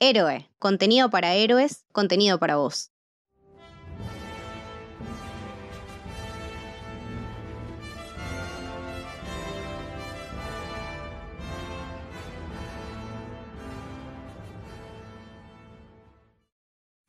[0.00, 2.92] Héroe, contenido para héroes, contenido para vos.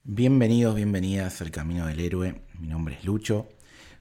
[0.02, 2.42] Bienvenidos, bienvenidas al Camino del Héroe.
[2.58, 3.50] Mi nombre es Lucho.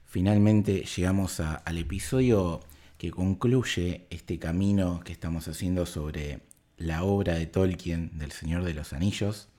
[0.03, 2.61] Finalmente llegamos al episodio
[2.97, 6.48] que concluye este camino que estamos haciendo sobre
[6.79, 9.49] la obra de Tolkien del Señor de los Anillos.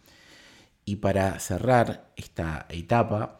[0.84, 3.38] Y para cerrar esta etapa,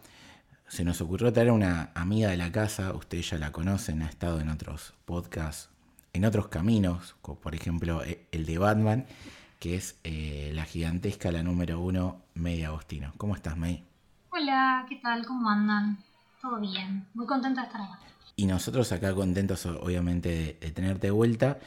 [0.69, 4.41] se nos ocurrió traer una amiga de la casa, ustedes ya la conocen, ha estado
[4.41, 5.71] en otros podcasts,
[6.13, 9.07] en otros caminos, como por ejemplo e, el de Batman,
[9.59, 13.13] que es eh, la gigantesca, la número uno, May Agostino.
[13.17, 13.85] ¿Cómo estás, May?
[14.31, 15.27] Hola, ¿qué tal?
[15.27, 15.99] ¿Cómo andan?
[16.41, 17.99] Todo bien, muy contenta de estar acá.
[18.37, 21.59] Y nosotros acá contentos, obviamente, de, de tenerte de vuelta.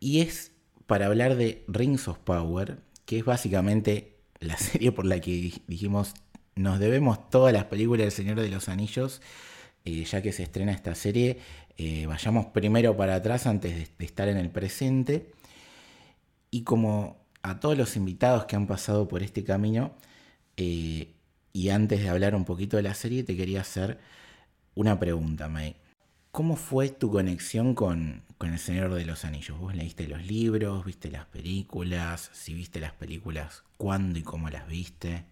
[0.00, 0.55] Y es
[0.86, 6.14] para hablar de Rings of Power, que es básicamente la serie por la que dijimos
[6.56, 9.20] nos debemos todas las películas del Señor de los Anillos,
[9.84, 11.38] eh, ya que se estrena esta serie.
[11.76, 15.32] Eh, vayamos primero para atrás antes de, estar en el presente.
[16.50, 19.92] Y como a todos los invitados que han pasado por este camino,
[20.56, 21.12] eh,
[21.52, 23.98] y antes de hablar un poquito de la serie, te quería hacer
[24.74, 25.76] una pregunta, May.
[26.36, 29.58] ¿Cómo fue tu conexión con, El Señor de los Anillos?
[29.58, 32.28] ¿Vos leíste los libros, viste las películas?
[32.34, 35.24] Si viste las películas, ¿cuándo y cómo las viste?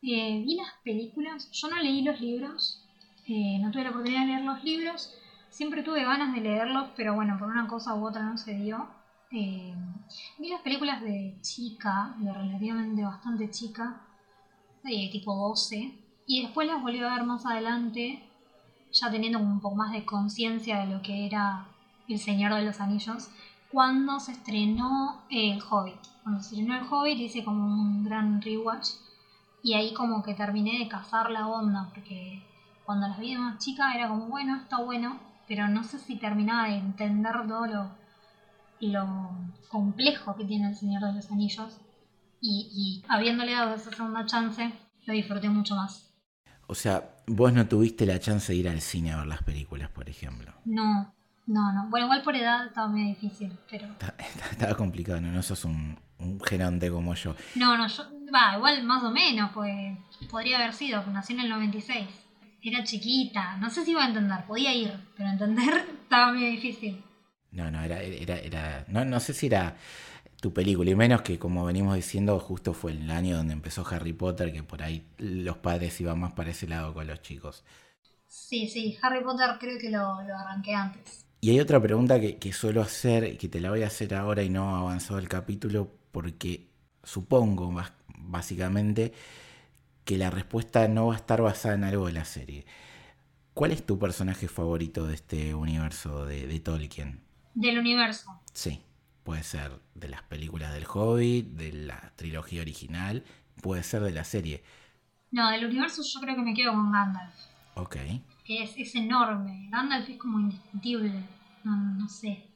[0.00, 2.82] Eh, vi las películas, yo no leí los libros,
[3.28, 5.14] eh, no tuve la oportunidad de leer los libros,
[5.50, 8.88] siempre tuve ganas de leerlos, pero bueno, por una cosa u otra no se dio.
[9.32, 9.74] Eh,
[10.38, 14.00] vi las películas de chica, de relativamente bastante chica,
[14.82, 18.25] de tipo 12, y después las volví a ver más adelante
[18.96, 21.66] ya teniendo un poco más de conciencia de lo que era
[22.08, 23.28] El Señor de los Anillos,
[23.70, 26.00] cuando se estrenó El Hobbit.
[26.22, 28.88] Cuando se estrenó El Hobbit hice como un gran rewatch
[29.62, 32.42] y ahí como que terminé de cazar la onda, porque
[32.84, 36.68] cuando las vi más chica era como, bueno, está bueno, pero no sé si terminaba
[36.68, 37.90] de entender todo lo,
[38.80, 39.30] lo
[39.68, 41.80] complejo que tiene El Señor de los Anillos
[42.40, 44.72] y, y habiéndole dado esa segunda chance,
[45.04, 46.15] lo disfruté mucho más.
[46.68, 49.88] O sea, vos no tuviste la chance de ir al cine a ver las películas,
[49.90, 50.52] por ejemplo.
[50.64, 51.14] No,
[51.46, 51.88] no, no.
[51.88, 53.88] Bueno, igual por edad estaba muy difícil, pero...
[54.50, 55.30] Estaba complicado, ¿no?
[55.30, 57.34] No sos un, un gerante como yo.
[57.54, 58.04] No, no, yo...
[58.34, 59.96] Va, igual más o menos, pues
[60.28, 62.06] podría haber sido, nací en el 96.
[62.62, 67.04] Era chiquita, no sé si iba a entender, podía ir, pero entender estaba muy difícil.
[67.52, 69.76] No, no, era, era, era, no, no sé si era
[70.40, 70.90] tu película.
[70.90, 74.62] Y menos que, como venimos diciendo, justo fue el año donde empezó Harry Potter, que
[74.62, 77.64] por ahí los padres iban más para ese lado con los chicos.
[78.26, 81.24] Sí, sí, Harry Potter creo que lo, arranqué antes.
[81.40, 84.14] Y hay otra pregunta que, que suelo hacer, y que te la voy a hacer
[84.14, 86.68] ahora y no avanzado el capítulo, porque
[87.02, 87.72] supongo,
[88.18, 89.12] básicamente,
[90.04, 92.66] que la respuesta no va a estar basada en algo de la serie.
[93.54, 97.20] ¿Cuál es tu personaje favorito de este universo de, de Tolkien?
[97.54, 98.40] Del universo.
[98.52, 98.82] Sí.
[99.26, 103.24] Puede ser de las películas del Hobbit, de la trilogía original,
[103.60, 104.62] puede ser de la serie.
[105.32, 107.34] No, del universo yo creo que me quedo con Gandalf.
[107.74, 107.96] Ok.
[108.44, 109.68] Que es, es enorme.
[109.72, 111.24] Gandalf es como indiscutible.
[111.64, 112.46] No, no sé.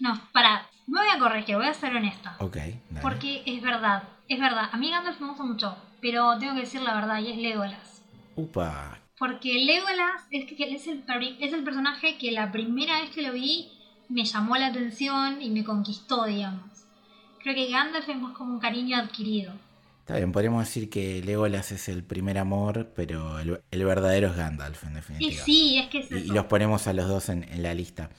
[0.00, 2.34] No, para, me voy a corregir, voy a ser honesta.
[2.40, 2.56] Ok.
[3.00, 4.68] Porque es verdad, es verdad.
[4.72, 8.02] A mí Gandalf me gusta mucho, pero tengo que decir la verdad y es Legolas.
[8.34, 8.98] Upa.
[9.16, 11.04] Porque Legolas es, que es, el,
[11.38, 13.70] es el personaje que la primera vez que lo vi
[14.10, 16.68] me llamó la atención y me conquistó, digamos.
[17.42, 19.52] Creo que Gandalf es más como un cariño adquirido.
[20.00, 24.82] Está bien, podríamos decir que Legolas es el primer amor, pero el, verdadero es Gandalf,
[24.84, 25.32] en definitiva.
[25.32, 28.10] Y sí, es que es Y, los ponemos a los dos en, la lista.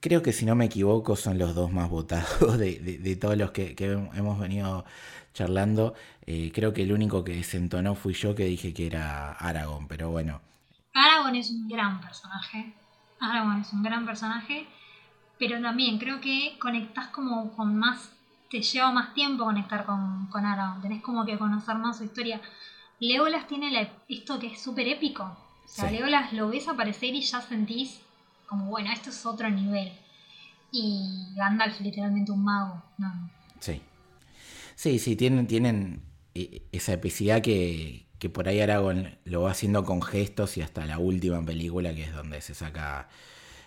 [0.00, 3.74] Creo que si no me equivoco son los dos más votados de, todos los que,
[4.14, 4.84] hemos venido
[5.34, 5.94] charlando.
[6.24, 10.10] Eh, creo que el único que desentonó fui yo que dije que era Aragorn, pero
[10.10, 10.40] bueno.
[10.94, 12.72] Aragorn es un gran personaje.
[13.18, 14.68] Aragorn es un gran personaje
[15.38, 18.10] pero también creo que conectás como con más,
[18.50, 22.40] te lleva más tiempo conectar con, con Aragorn, tenés como que conocer más su historia.
[23.00, 25.24] Legolas tiene esto que es súper épico.
[25.24, 28.00] O sea, Legolas lo ves aparecer y ya sentís
[28.46, 29.92] como, bueno, esto es otro nivel.
[30.72, 32.82] Y Gandalf literalmente un mago.
[32.96, 33.30] No.
[33.60, 33.80] Sí.
[34.74, 36.02] Sí, sí, tienen, tienen
[36.34, 40.86] eh, esa epicidad que, que por ahí Aragorn lo va haciendo con gestos y hasta
[40.86, 43.08] la última película que es donde se saca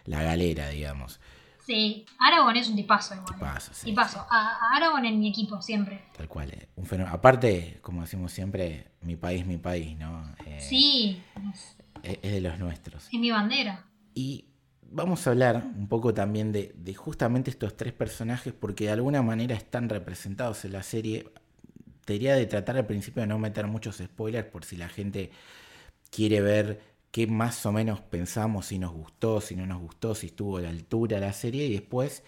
[0.05, 1.19] la galera, digamos.
[1.71, 3.33] Sí, Aragón es un tipazo igual.
[3.33, 3.85] Tipazo, sí.
[3.85, 4.27] Tipazo.
[4.29, 6.01] A, Aragón en mi equipo siempre.
[6.17, 6.49] Tal cual.
[6.51, 6.67] Eh.
[6.75, 7.15] Un fenómeno.
[7.15, 10.35] Aparte, como decimos siempre, mi país, mi país, ¿no?
[10.45, 11.23] Eh, sí.
[12.03, 13.05] Es, de los nuestros.
[13.05, 13.85] Es mi bandera.
[14.13, 14.49] Y
[14.83, 19.55] vamos a hablar un poco también de, justamente estos tres personajes porque de alguna manera
[19.55, 21.31] están representados en la serie.
[22.03, 25.31] te diría de tratar al principio de no meter muchos spoilers por si la gente
[26.09, 30.27] quiere ver qué más o menos pensamos, si nos gustó, si no nos gustó, si
[30.27, 32.23] estuvo a la altura la serie y después,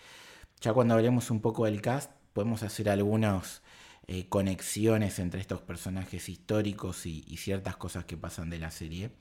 [0.62, 3.62] ya cuando hablemos un poco del cast, podemos hacer algunas
[4.08, 9.12] eh, conexiones entre estos personajes históricos y, y ciertas cosas que pasan de la serie.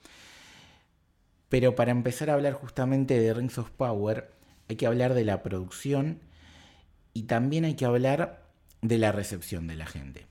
[1.49, 4.33] Pero para empezar a hablar justamente de Rings of Power,
[4.67, 6.19] hay que hablar de la producción
[7.13, 8.43] y también hay que hablar
[8.81, 10.27] de la recepción de la gente.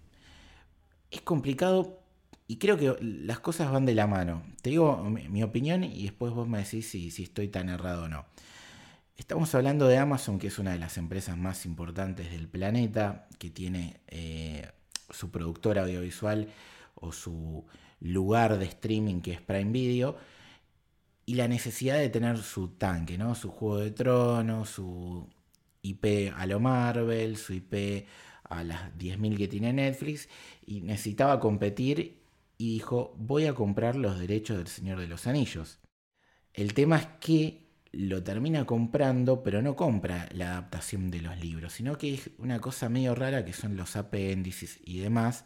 [1.10, 2.01] Es complicado
[2.46, 4.42] y creo que las cosas van de la mano.
[4.62, 8.26] Te digo mi, opinión y después vos me decís si, estoy tan errado o no.
[9.16, 13.50] Estamos hablando de Amazon, que es una de las empresas más importantes del planeta, que
[13.50, 14.68] tiene eh,
[15.10, 16.48] su productora audiovisual
[16.94, 17.64] o su
[18.00, 20.16] lugar de streaming que es Prime Video,
[21.24, 23.34] y la necesidad de tener su tanque, ¿no?
[23.34, 25.28] Su juego de tronos, su
[25.82, 28.06] IP a lo Marvel, su IP
[28.44, 30.28] a las 10.000 que tiene Netflix,
[30.66, 32.21] y necesitaba competir
[32.62, 35.80] y dijo, voy a comprar los derechos del Señor de los Anillos.
[36.52, 41.72] El tema es que lo termina comprando, pero no compra la adaptación de los libros,
[41.72, 45.44] sino que es una cosa medio rara que son los apéndices y demás,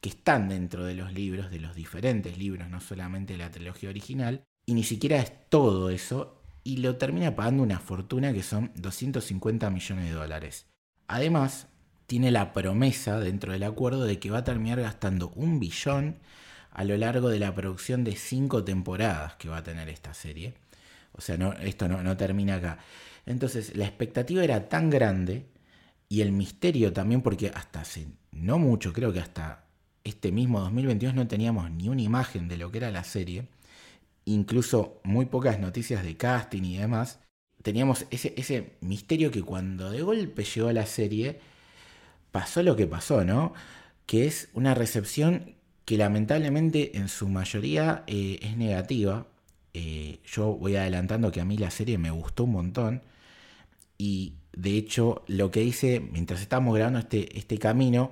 [0.00, 4.42] que están dentro de los libros, de los diferentes libros, no solamente la trilogía original,
[4.66, 9.70] y ni siquiera es todo eso, y lo termina pagando una fortuna que son 250
[9.70, 10.66] millones de dólares.
[11.06, 11.68] Además,
[12.08, 16.16] tiene la promesa dentro del acuerdo de que va a terminar gastando un billón
[16.76, 20.52] a lo largo de la producción de cinco temporadas que va a tener esta serie.
[21.12, 22.78] O sea, no, esto no, termina acá.
[23.24, 25.46] Entonces, la expectativa era tan grande
[26.10, 29.64] y el misterio también, porque hasta hace no mucho, creo que hasta
[30.04, 33.48] este mismo 2022 no teníamos ni una imagen de lo que era la serie,
[34.26, 37.20] incluso muy pocas noticias de casting y demás.
[37.62, 41.40] Teníamos ese, ese misterio que cuando de golpe llegó a la serie,
[42.32, 43.54] pasó lo que pasó, ¿no?
[44.04, 45.55] Que es una recepción
[45.86, 49.26] que lamentablemente en su mayoría eh, es negativa.
[49.72, 53.02] Eh, yo voy adelantando que a mí la serie me gustó un montón.
[53.96, 58.10] Y de hecho, lo que hice mientras estábamos grabando este, este camino,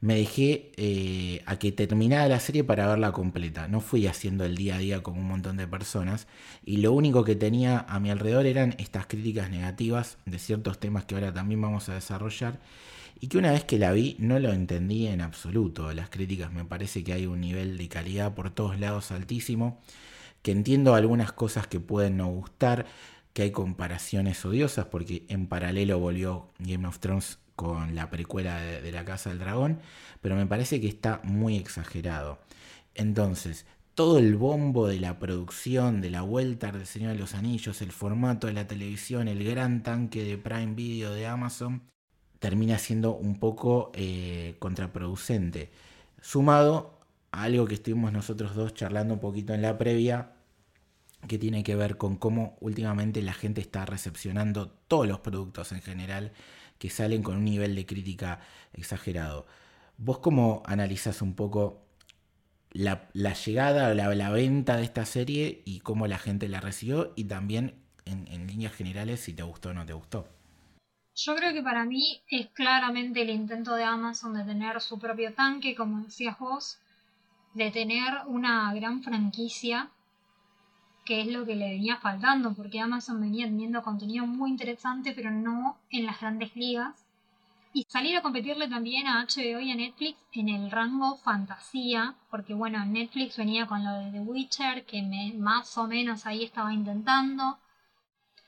[0.00, 3.68] me dejé eh, a que terminara la serie para verla completa.
[3.68, 6.26] No fui haciendo el día a día con un montón de personas.
[6.64, 11.04] Y lo único que tenía a mi alrededor eran estas críticas negativas de ciertos temas
[11.04, 12.58] que ahora también vamos a desarrollar
[13.20, 15.92] y que una vez que la vi no lo entendí en absoluto.
[15.92, 19.80] Las críticas me parece que hay un nivel de calidad por todos lados altísimo,
[20.42, 22.86] que entiendo algunas cosas que pueden no gustar,
[23.32, 28.92] que hay comparaciones odiosas, porque en paralelo volvió Game of Thrones con la precuela de,
[28.92, 29.80] la Casa del Dragón,
[30.20, 32.38] pero me parece que está muy exagerado.
[32.94, 37.80] Entonces, todo el bombo de la producción, de la vuelta del Señor de los Anillos,
[37.82, 41.82] el formato de la televisión, el gran tanque de Prime Video de Amazon,
[42.38, 45.70] termina siendo un poco eh, contraproducente.
[46.20, 46.98] Sumado
[47.32, 50.32] a algo que estuvimos nosotros dos charlando un poquito en la previa,
[51.26, 55.82] que tiene que ver con cómo últimamente la gente está recepcionando todos los productos en
[55.82, 56.32] general
[56.78, 58.40] que salen con un nivel de crítica
[58.74, 59.46] exagerado.
[59.98, 61.82] ¿Vos cómo analizás un poco
[62.70, 67.24] la, llegada o la, venta de esta serie y cómo la gente la recibió y
[67.24, 67.74] también
[68.04, 70.28] en, en líneas generales si te gustó o no te gustó?
[71.18, 75.32] Yo creo que para mí es claramente el intento de Amazon de tener su propio
[75.32, 76.78] tanque, como decías vos,
[77.54, 79.88] de tener una gran franquicia,
[81.06, 85.30] que es lo que le venía faltando, porque Amazon venía teniendo contenido muy interesante, pero
[85.30, 87.06] no en las grandes ligas.
[87.72, 92.52] Y salir a competirle también a HBO y a Netflix en el rango fantasía, porque
[92.52, 95.00] bueno, Netflix venía con lo de The Witcher, que
[95.38, 97.58] más o menos ahí estaba intentando.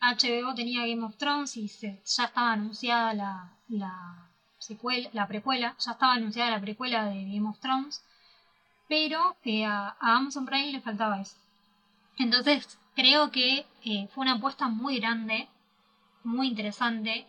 [0.00, 4.28] HBO tenía Game of Thrones y ya estaba anunciada la, la,
[4.58, 8.04] secuela, la precuela, ya estaba anunciada la precuela de Game of Thrones,
[8.88, 11.36] pero eh, a, Amazon Prime le faltaba eso.
[12.16, 15.48] Entonces creo que eh, fue una apuesta muy grande,
[16.22, 17.26] muy interesante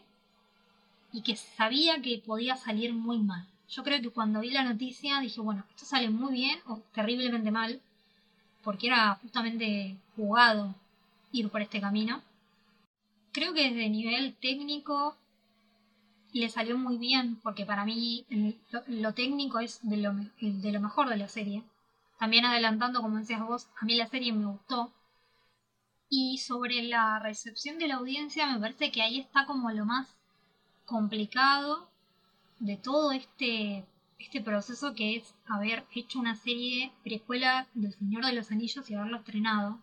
[1.11, 3.47] y que sabía que podía salir muy mal.
[3.69, 7.51] Yo creo que cuando vi la noticia dije, bueno, esto sale muy bien o terriblemente
[7.51, 7.81] mal,
[8.63, 10.75] porque era justamente jugado
[11.31, 12.21] ir por este camino
[13.31, 15.17] creo que desde nivel técnico
[16.31, 18.25] le salió muy bien, porque para mí
[18.87, 21.63] lo, técnico es de lo, de lo mejor de la serie.
[22.19, 24.91] También adelantando, como decías vos, a mí la serie me gustó.
[26.09, 30.15] Y sobre la recepción de la audiencia, me parece que ahí está como lo más
[30.85, 31.89] complicado
[32.59, 33.85] de todo este,
[34.17, 38.95] este proceso que es haber hecho una serie precuela del Señor de los Anillos y
[38.95, 39.79] haberlo estrenado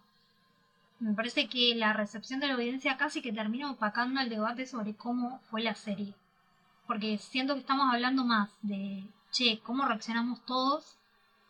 [0.99, 4.95] me parece que la recepción de la audiencia casi que termina opacando el debate sobre
[4.95, 6.15] cómo fue la serie.
[6.87, 10.97] Porque siento que estamos hablando más de che, ¿cómo reaccionamos todos?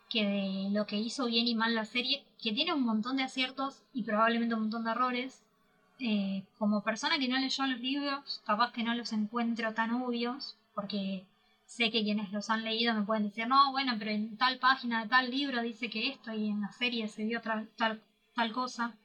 [0.09, 3.23] Que de lo que hizo bien y mal la serie, que tiene un montón de
[3.23, 5.43] aciertos y probablemente un montón de errores,
[5.99, 10.57] eh, como persona que no leyó los libros, capaz que no los encuentro tan obvios,
[10.75, 11.25] porque
[11.65, 15.03] sé que quienes los han leído me pueden decir, no, bueno, pero en tal página
[15.03, 18.01] de tal libro dice que esto y en la serie se tal, tal,
[18.35, 18.95] tal cosa.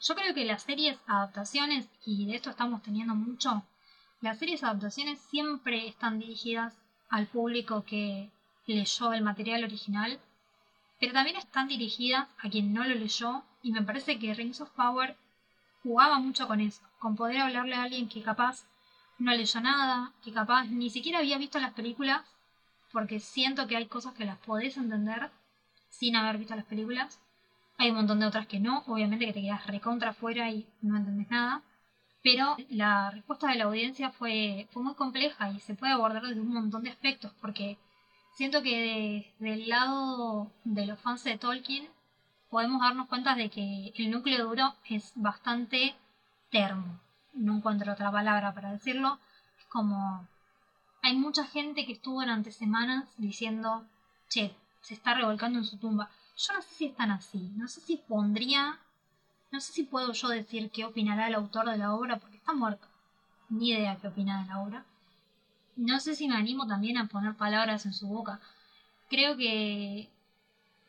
[0.00, 3.62] Yo creo que las series adaptaciones, y de esto estamos teniendo mucho,
[4.20, 6.74] las series adaptaciones siempre están dirigidas
[7.08, 8.30] al público que
[8.66, 10.20] leyó el material original,
[11.00, 14.70] pero también están dirigidas a quien no lo leyó, y me parece que Rings of
[14.70, 15.16] Power
[15.82, 18.66] jugaba mucho con eso, con poder hablarle a alguien que capaz
[19.18, 22.22] no leyó nada, que capaz ni siquiera había visto las películas,
[22.92, 25.30] porque siento que hay cosas que las podés entender
[25.88, 27.20] sin haber visto las películas.
[27.78, 30.96] Hay un montón de otras que no, obviamente que te quedas recontra afuera y no
[30.96, 31.62] entendés nada.
[32.22, 36.40] Pero la respuesta de la audiencia fue, fue muy compleja y se puede abordar desde
[36.40, 37.78] un montón de aspectos, porque
[38.34, 41.88] siento que del lado de los fans de Tolkien
[42.50, 45.94] podemos darnos cuenta de que el núcleo duro es bastante
[46.50, 47.00] termo
[47.36, 49.18] no encuentro otra palabra para decirlo,
[49.58, 50.26] es como
[51.02, 53.86] hay mucha gente que estuvo durante semanas diciendo,
[54.28, 56.10] che, se está revolcando en su tumba.
[56.36, 58.78] Yo no sé si están así, no sé si pondría,
[59.50, 62.52] no sé si puedo yo decir qué opinará el autor de la obra, porque está
[62.52, 62.86] muerto.
[63.48, 64.84] Ni idea qué opina de la obra.
[65.76, 68.40] No sé si me animo también a poner palabras en su boca.
[69.08, 70.10] Creo que,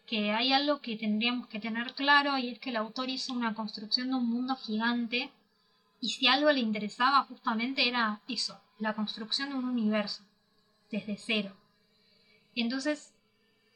[0.06, 3.54] que hay algo que tendríamos que tener claro y es que el autor hizo una
[3.54, 5.32] construcción de un mundo gigante
[6.02, 10.24] y si algo le interesaba justamente era eso, la construcción de un universo,
[10.92, 11.56] desde cero.
[12.56, 13.14] Entonces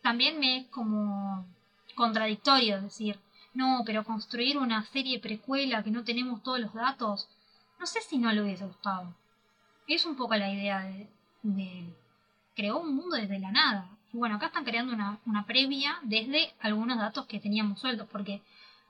[0.02, 1.46] también me es como
[2.02, 3.20] contradictorio decir,
[3.54, 7.28] no, pero construir una serie precuela que no tenemos todos los datos,
[7.80, 9.14] no sé si no le hubiese gustado.
[9.88, 10.80] Es un poco la idea
[11.44, 11.94] de,
[12.56, 13.88] creó un mundo desde la nada.
[14.14, 18.42] Y bueno, acá están creando una, una previa desde algunos datos que teníamos sueltos, porque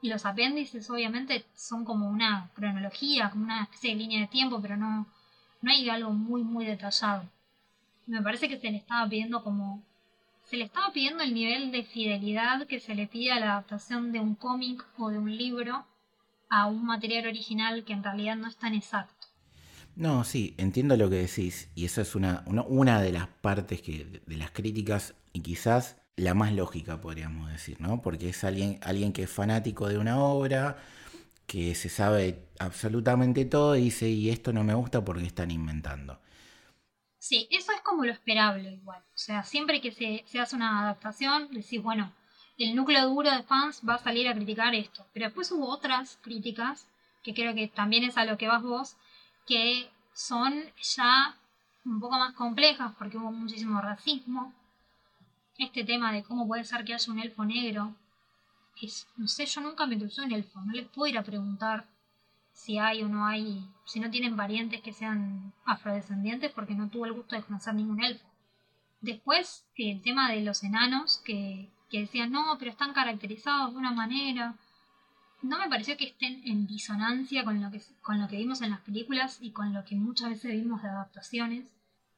[0.01, 4.77] los apéndices obviamente son como una cronología, como una especie de línea de tiempo, pero
[4.77, 5.05] no,
[5.61, 7.29] no hay algo muy muy detallado.
[8.07, 9.83] Me parece que se le estaba pidiendo como...
[10.51, 14.11] Se le estaba pidiendo el nivel de fidelidad que se le pide a la adaptación
[14.11, 15.85] de un cómic o de un libro
[16.49, 19.27] a un material original que en realidad no es tan exacto.
[19.95, 24.21] No, sí, entiendo lo que decís y esa es una, una, de las partes que,
[24.25, 28.01] de las críticas y quizás la más lógica, podríamos decir, ¿no?
[28.01, 30.75] Porque es alguien, alguien que es fanático de una obra,
[31.47, 36.19] que se sabe absolutamente todo y dice, y esto no me gusta porque están inventando.
[37.21, 38.99] Sí, eso es como lo esperable igual.
[38.99, 42.11] O sea, siempre que se, se hace una adaptación, decís, bueno,
[42.57, 45.05] el núcleo duro de fans va a salir a criticar esto.
[45.13, 46.87] Pero después hubo otras críticas,
[47.21, 48.97] que creo que también es a lo que vas vos,
[49.45, 51.37] que son ya
[51.85, 54.51] un poco más complejas porque hubo muchísimo racismo,
[55.59, 57.95] este tema de cómo puede ser que haya un elfo negro,
[58.81, 61.85] es, no sé, yo nunca me crucé un elfo, no les puedo ir a preguntar
[62.53, 67.07] si hay o no hay, si no tienen parientes que sean afrodescendientes porque no tuve
[67.07, 68.25] el gusto de conocer ningún elfo.
[69.01, 73.91] Después, el tema de los enanos, que, que decían, no, pero están caracterizados de una
[73.91, 74.55] manera.
[75.41, 78.69] No me pareció que estén en disonancia con lo que, con lo que vimos en
[78.69, 81.65] las películas y con lo que muchas veces vimos de adaptaciones.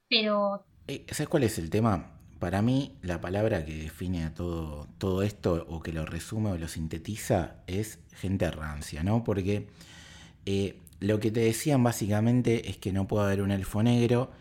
[0.09, 0.65] Pero...
[0.87, 2.19] Eh, ¿Sabes cuál es el tema?
[2.39, 6.57] Para mí, la palabra que define a todo, todo esto, o que lo resume o
[6.57, 9.23] lo sintetiza, es gente rancia, ¿no?
[9.23, 9.69] Porque
[10.45, 14.31] eh, lo que te decían básicamente es que no puede haber un elfo negro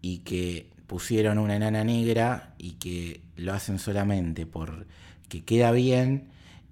[0.00, 6.28] y que pusieron una enana negra y que lo hacen solamente porque queda bien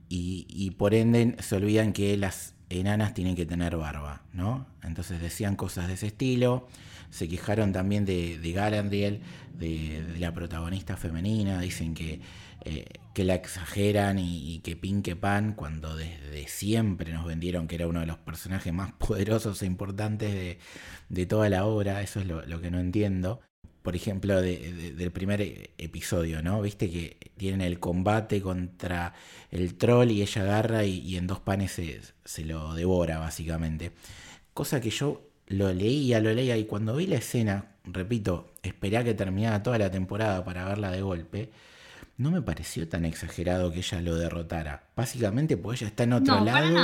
[0.09, 4.67] y, por ende se olvidan que las enanas tienen que tener barba, ¿no?
[4.83, 6.67] Entonces decían cosas de ese estilo
[7.11, 9.21] se quejaron también de, de
[9.59, 12.21] de, la protagonista femenina, dicen que,
[12.65, 17.87] eh, que la exageran y, que pinque pan cuando desde siempre nos vendieron que era
[17.89, 20.59] uno de los personajes más poderosos e importantes
[21.09, 23.41] de, toda la obra, eso es lo, que no entiendo.
[23.83, 25.41] Por ejemplo, del primer
[25.79, 26.61] episodio, ¿no?
[26.61, 29.15] Viste que tienen el combate contra
[29.51, 33.93] el troll y ella agarra y, y en dos panes se, se lo devora, básicamente.
[34.53, 39.05] Cosa que yo lo leía, lo leía y cuando vi la escena, repito, esperé a
[39.05, 41.51] que terminara toda la temporada para verla de golpe,
[42.21, 44.91] no me pareció tan exagerado que ella lo derrotara.
[44.95, 46.79] Básicamente, pues ella está en otro lado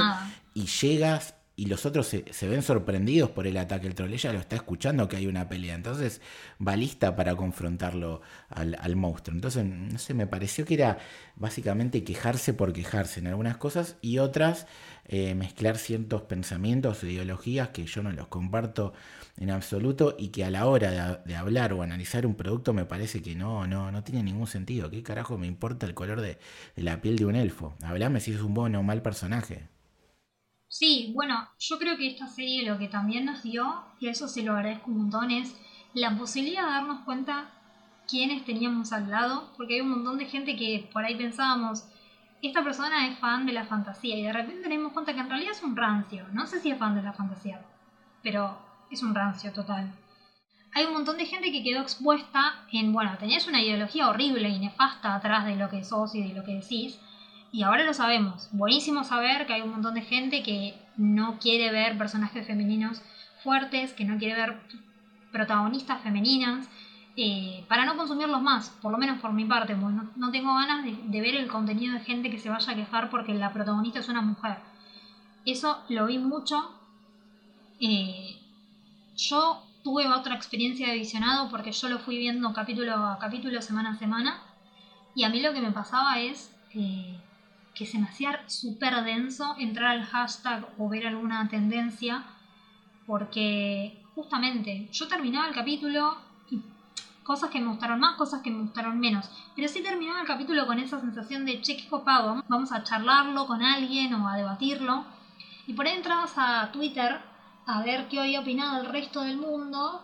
[0.54, 3.86] y llegas y los otros se, ven sorprendidos por el ataque.
[3.86, 6.22] El troll ella lo está escuchando que hay una pelea, entonces
[6.66, 9.34] va lista para confrontarlo al, monstruo.
[9.34, 10.98] Entonces, no sé, me pareció que era
[11.34, 14.66] básicamente quejarse por quejarse en algunas cosas y otras
[15.04, 18.94] eh, mezclar ciertos pensamientos o ideologías que yo no los comparto
[19.38, 23.22] en absoluto y que a la hora de, hablar o analizar un producto me parece
[23.22, 24.90] que no, no, no tiene ningún sentido.
[24.90, 26.38] ¿Qué carajo me importa el color de,
[26.76, 27.76] la piel de un elfo?
[27.82, 29.68] Hablame si es un buen o mal personaje.
[30.68, 34.42] Sí, bueno, yo creo que esta serie lo que también nos dio, y eso se
[34.42, 35.54] lo agradezco un montón, es
[35.94, 37.50] la posibilidad de darnos cuenta
[38.08, 41.86] quiénes teníamos al lado, porque hay un montón de gente que por ahí pensábamos,
[42.42, 45.52] esta persona es fan de la fantasía, y de repente tenemos cuenta que en realidad
[45.52, 46.26] es un rancio.
[46.32, 47.64] No sé si es fan de la fantasía,
[48.22, 49.92] pero es un rancio total.
[50.74, 54.58] Hay un montón de gente que quedó expuesta en, bueno, tenías una ideología horrible y
[54.58, 56.98] nefasta atrás de lo que sos y de lo que decís,
[57.52, 58.48] y ahora lo sabemos.
[58.52, 63.00] Buenísimo saber que hay un montón de gente que no quiere ver personajes femeninos
[63.42, 64.60] fuertes, que no quiere ver
[65.32, 66.68] protagonistas femeninas,
[67.16, 71.20] eh, para no consumirlos más, por lo menos por mi parte, no, tengo ganas de,
[71.22, 74.20] ver el contenido de gente que se vaya a quejar porque la protagonista es una
[74.20, 74.58] mujer.
[75.46, 76.74] Eso lo vi mucho.
[77.80, 78.36] Eh,
[79.16, 83.90] yo tuve otra experiencia de visionado porque yo lo fui viendo capítulo a capítulo, semana
[83.90, 84.40] a semana,
[85.14, 86.52] y a mí lo que me pasaba es...
[86.74, 87.18] Eh,
[87.76, 92.24] que se me hacía súper denso entrar al hashtag o ver alguna tendencia,
[93.06, 96.16] porque justamente yo terminaba el capítulo
[96.50, 96.60] y
[97.22, 100.66] cosas que me gustaron más, cosas que me gustaron menos, pero sí terminaba el capítulo
[100.66, 105.04] con esa sensación de che, qué copado, vamos a charlarlo con alguien o a debatirlo,
[105.66, 107.20] y por ahí entrabas a Twitter
[107.66, 110.02] a ver qué había opinado el resto del mundo.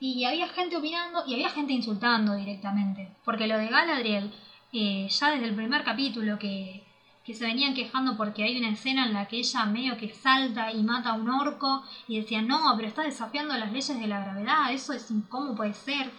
[0.00, 3.10] Y había gente opinando y había gente insultando directamente.
[3.24, 4.32] Porque lo de Galadriel,
[4.72, 6.84] eh, ya desde el primer capítulo que,
[7.24, 10.72] que se venían quejando porque hay una escena en la que ella medio que salta
[10.72, 14.20] y mata a un orco y decían, no, pero está desafiando las leyes de la
[14.20, 16.10] gravedad, eso es cómo puede ser.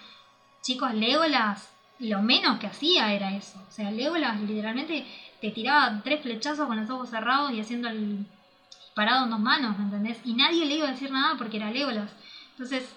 [0.62, 3.62] Chicos, Legolas lo menos que hacía era eso.
[3.68, 5.06] O sea, Legolas literalmente
[5.40, 8.26] te tiraba tres flechazos con los ojos cerrados y haciendo el
[8.96, 10.20] parado en dos manos, ¿me entendés?
[10.24, 12.10] Y nadie le iba a decir nada porque era Legolas.
[12.52, 12.96] Entonces,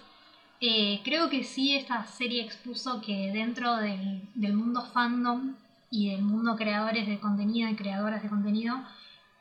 [0.60, 5.54] eh, creo que sí esta serie expuso que dentro del, del mundo fandom
[5.90, 8.82] y del mundo creadores de contenido y creadoras de contenido,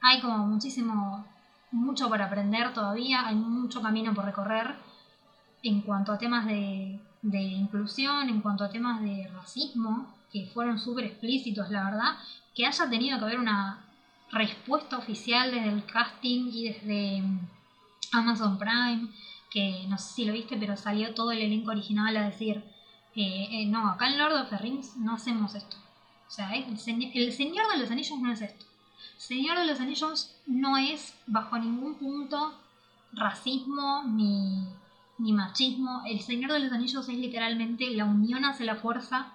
[0.01, 1.25] hay como muchísimo,
[1.71, 4.75] mucho por aprender todavía, hay mucho camino por recorrer
[5.63, 10.79] en cuanto a temas de, de inclusión, en cuanto a temas de racismo, que fueron
[10.79, 12.17] súper explícitos, la verdad,
[12.55, 13.86] que haya tenido que haber una
[14.31, 17.23] respuesta oficial desde el casting y desde
[18.11, 19.09] Amazon Prime,
[19.49, 22.63] que no sé si lo viste, pero salió todo el elenco original a decir,
[23.15, 25.77] eh, eh, no, acá en Lord of the Rings no hacemos esto.
[26.27, 28.65] O sea, el, Señor de los Anillos no es esto.
[29.15, 32.53] Señor de los Anillos no es bajo ningún punto
[33.13, 34.67] racismo ni,
[35.31, 36.03] machismo.
[36.05, 39.33] El Señor de los Anillos es literalmente la unión hacia la fuerza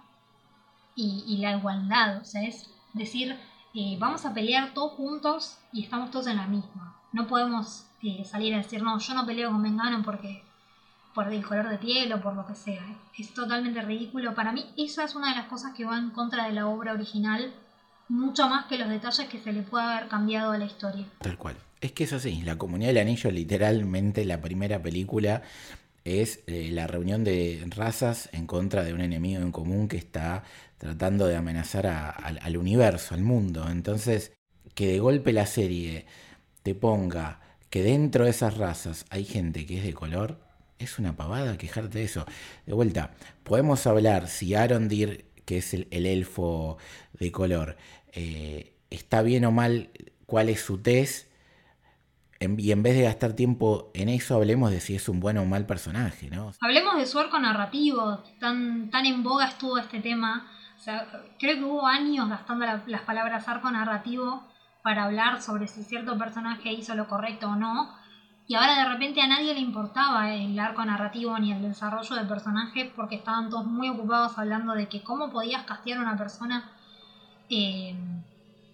[0.94, 2.18] y, la igualdad.
[2.20, 3.37] O sea, es decir,
[3.74, 6.96] eh, vamos a pelear todos juntos y estamos todos en la misma.
[7.12, 10.42] No podemos eh, salir a decir, no, yo no peleo con Mengano porque
[11.14, 12.82] por el color de piel o por lo que sea.
[13.18, 14.35] Es totalmente ridículo.
[14.35, 16.92] Para mí esa es una de las cosas que va en contra de la obra
[16.92, 17.52] original,
[18.08, 21.06] mucho más que los detalles que se le puede haber cambiado a la historia.
[21.20, 21.56] Tal cual.
[21.80, 25.42] Es que es así, la Comunidad del Anillo literalmente la primera película
[26.04, 30.44] es eh, la reunión de razas en contra de un enemigo en común que está
[30.82, 33.68] tratando de amenazar al universo, al mundo.
[33.70, 34.32] Entonces,
[34.74, 36.06] que de golpe la serie
[36.64, 37.38] te ponga
[37.70, 40.40] que dentro de esas razas hay gente que es de color,
[40.80, 42.26] es una pavada quejarte de eso.
[42.66, 43.12] De vuelta,
[43.44, 46.78] podemos hablar si Arondir, que es el, elfo
[47.12, 47.76] de color,
[48.12, 49.90] eh, está bien o mal,
[50.26, 51.28] cuál es su test.
[52.40, 55.44] y en vez de gastar tiempo en eso, hablemos de si es un buen o
[55.44, 56.52] mal personaje, ¿no?
[56.60, 60.48] Hablemos de su arco narrativo, tan, tan en boga estuvo este tema.
[60.82, 61.06] Sea,
[61.38, 64.42] creo que hubo años gastando las palabras arco narrativo
[64.82, 67.94] para hablar sobre si cierto personaje hizo lo correcto o no
[68.48, 72.26] y ahora de repente a nadie le importaba el arco narrativo ni el desarrollo del
[72.26, 76.68] personaje porque estaban todos muy ocupados hablando de que cómo podías castear a una persona,
[77.48, 77.94] eh,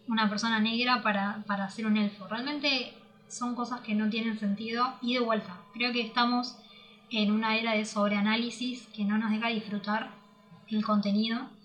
[0.06, 2.26] una persona negra para, para hacer un elfo.
[2.26, 2.94] Realmente
[3.28, 5.58] son cosas que no tienen sentido y de vuelta.
[5.74, 6.56] Creo que estamos
[7.10, 10.08] en una era de sobreanálisis que no nos deja disfrutar
[10.68, 11.57] el contenido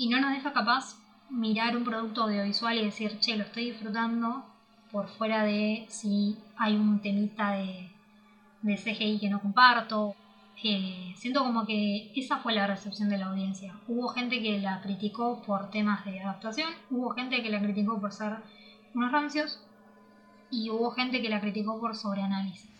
[0.00, 0.96] y no nos deja capaz
[1.28, 4.46] mirar un producto audiovisual y decir, che, lo estoy disfrutando
[4.90, 7.90] por fuera de si hay un temita de,
[8.62, 10.16] de CGI que no comparto.
[10.64, 13.74] Eh, siento como que esa fue la recepción de la audiencia.
[13.88, 18.12] Hubo gente que la criticó por temas de adaptación, hubo gente que la criticó por
[18.14, 18.38] ser
[18.94, 19.62] unos rancios,
[20.50, 22.70] y hubo gente que la criticó por sobreanálisis.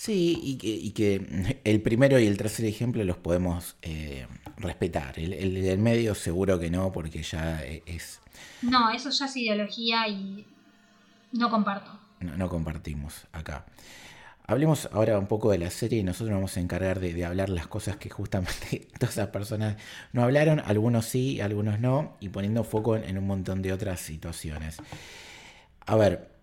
[0.00, 5.18] Sí, y que, y que el primero y el tercer ejemplo los podemos eh, respetar.
[5.18, 8.22] El, el del medio seguro que no, porque ya e, es...
[8.62, 10.46] No, eso ya es ideología y
[11.32, 12.00] no comparto.
[12.20, 13.66] No, no compartimos acá.
[14.46, 17.26] Hablemos ahora un poco de la serie y nosotros nos vamos a encargar de, de,
[17.26, 19.76] hablar las cosas que justamente todas esas personas
[20.14, 24.00] no hablaron, algunos sí, algunos no, y poniendo foco en, en un montón de otras
[24.00, 24.78] situaciones.
[25.84, 26.39] A ver,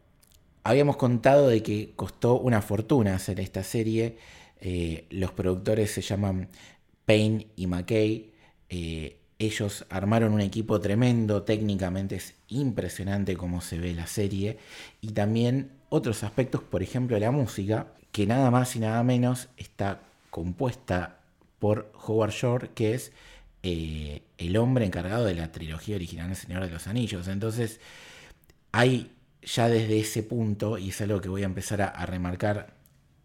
[0.67, 4.17] habíamos contado de que costó una fortuna hacer esta serie.
[4.59, 6.49] Eh, los productores se llaman
[7.05, 8.31] Payne y McKay.
[8.69, 14.57] Eh, ellos armaron un equipo tremendo, técnicamente es impresionante cómo se ve la serie.
[14.99, 20.01] Y también otros aspectos, por ejemplo la música, que nada más y nada menos está
[20.31, 21.21] compuesta
[21.59, 23.13] por Howard Shore, que es
[23.63, 27.29] eh, el hombre encargado de la trilogía original El Señor de los Anillos.
[27.29, 27.79] Entonces,
[28.73, 32.73] hay ya desde ese punto, y es algo que voy a empezar a, remarcar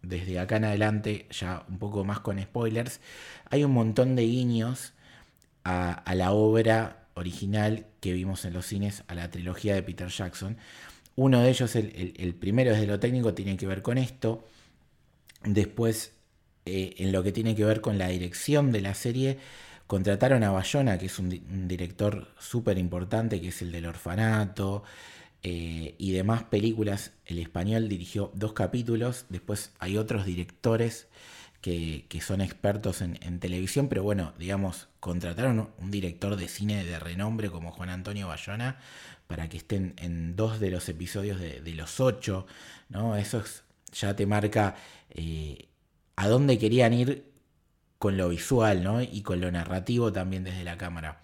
[0.01, 2.99] desde acá en adelante, ya un poco más con spoilers,
[3.49, 4.93] hay un montón de guiños
[5.63, 10.09] a, a la obra original que vimos en los cines, a la trilogía de Peter
[10.09, 10.57] Jackson.
[11.15, 14.43] Uno de ellos, el, el, el primero desde lo técnico, tiene que ver con esto.
[15.43, 16.13] Después,
[16.65, 19.37] eh, en lo que tiene que ver con la dirección de la serie,
[19.87, 24.83] contrataron a Bayona, que es un, un director súper importante, que es el del orfanato,
[25.43, 27.11] eh, y demás películas.
[27.25, 31.07] El español dirigió dos capítulos, después hay otros directores
[31.61, 36.99] que, que son expertos en, televisión, pero bueno, digamos, contrataron un director de cine de
[36.99, 38.79] renombre como Juan Antonio Bayona
[39.27, 42.45] para que estén en dos de los episodios de, de los ocho,
[42.89, 43.15] ¿no?
[43.15, 44.75] Eso es, ya te marca
[45.09, 45.67] eh,
[46.15, 47.31] a dónde querían ir
[47.97, 49.01] con lo visual, ¿no?
[49.01, 51.21] Y con lo narrativo también desde la cámara.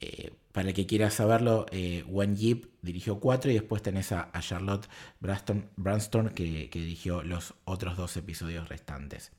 [0.00, 2.34] Eh, para el que quiera saberlo, eh, One
[2.82, 4.88] dirigió cuatro y después tenés a, a Charlotte
[5.20, 9.30] Branston, que, dirigió los otros dos episodios restantes.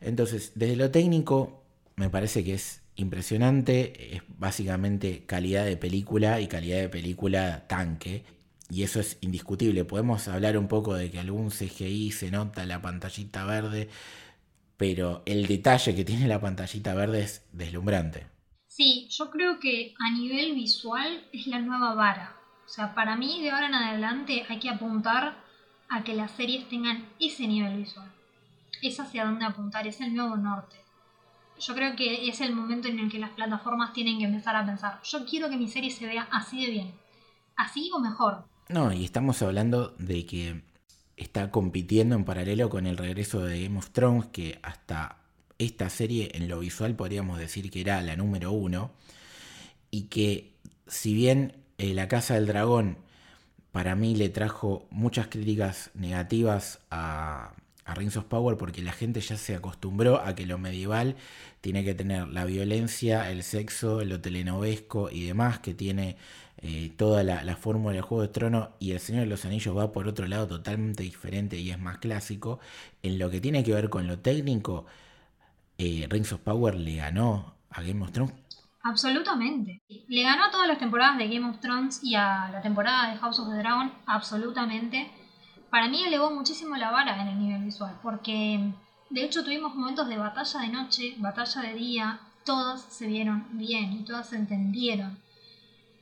[0.00, 1.62] Entonces, desde lo técnico,
[1.94, 4.16] me parece que es impresionante.
[4.16, 8.24] Es básicamente calidad de película y calidad de película tanque.
[8.68, 9.84] Y eso es indiscutible.
[9.84, 13.90] Podemos hablar un poco de que algún CGI se nota la pantallita verde,
[14.76, 18.34] pero el detalle que tiene la pantallita verde es deslumbrante.
[18.76, 22.36] Sí, yo creo que a nivel visual es la nueva vara.
[22.66, 25.42] O sea, para mí de ahora en adelante hay que apuntar
[25.88, 28.12] a que las series tengan ese nivel visual.
[28.82, 30.76] Es hacia dónde apuntar, es el nuevo norte.
[31.58, 34.66] Yo creo que es el momento en el que las plataformas tienen que empezar a
[34.66, 36.94] pensar, yo quiero que mi serie se vea así de bien,
[37.56, 38.44] así o mejor.
[38.68, 40.64] No, y estamos hablando de que
[41.16, 45.22] está compitiendo en paralelo con el regreso de Game of Thrones, que hasta
[45.58, 48.92] esta serie en lo visual podríamos decir que era la número uno
[49.90, 50.52] y que
[50.86, 52.98] si bien eh, La Casa del Dragón
[53.72, 57.52] para mí le trajo muchas críticas negativas a,
[57.84, 61.16] a Rings of Power porque la gente ya se acostumbró a que lo medieval
[61.60, 66.16] tiene que tener la violencia, el sexo, lo telenovesco y demás que tiene
[66.58, 69.76] eh, toda la, la fórmula del Juego de Trono y El Señor de los Anillos
[69.76, 72.60] va por otro lado totalmente diferente y es más clásico.
[73.02, 74.86] En lo que tiene que ver con lo técnico,
[75.78, 78.34] eh, Rings of Power le ganó a Game of Thrones.
[78.82, 79.82] Absolutamente.
[79.88, 83.18] Le ganó a todas las temporadas de Game of Thrones y a la temporada de
[83.18, 85.10] House of the Dragon, absolutamente.
[85.70, 88.72] Para mí elevó muchísimo la vara en el nivel visual, porque
[89.10, 93.92] de hecho tuvimos momentos de batalla de noche, batalla de día, todas se vieron bien
[93.92, 95.18] y todas se entendieron.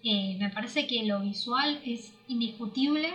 [0.02, 3.14] Eh, me parece que lo visual es indiscutible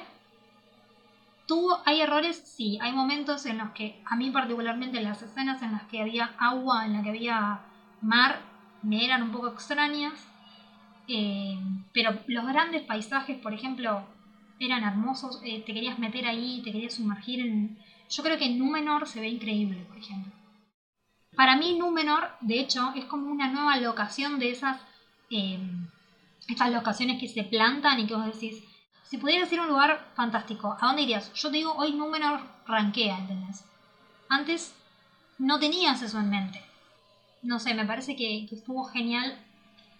[1.49, 5.71] Tuvo, hay errores, sí, hay momentos en los que, a mí particularmente las escenas en
[5.71, 7.61] las que había agua, en las que había
[8.01, 8.39] mar,
[8.83, 10.13] me eran un poco extrañas,
[11.07, 11.57] eh,
[11.91, 14.07] pero los grandes paisajes, por ejemplo,
[14.59, 17.79] eran hermosos, eh, te querías meter ahí, te querías sumergir en...
[18.11, 20.31] Yo creo que en Númenor se ve increíble, por ejemplo.
[21.35, 24.79] Para mí Númenor, de hecho, es como una nueva locación de esas...
[25.31, 25.59] Eh,
[26.71, 28.63] locaciones que se plantan y que vos decís,
[29.09, 31.33] si pudieras ir a un lugar fantástico, ¿a dónde irías?
[31.33, 33.65] Yo te digo, hoy Númenor rankea, ¿entendés?
[34.29, 34.75] Antes
[35.39, 36.63] no tenías eso en mente.
[37.41, 39.35] No sé, me parece que, que, estuvo genial.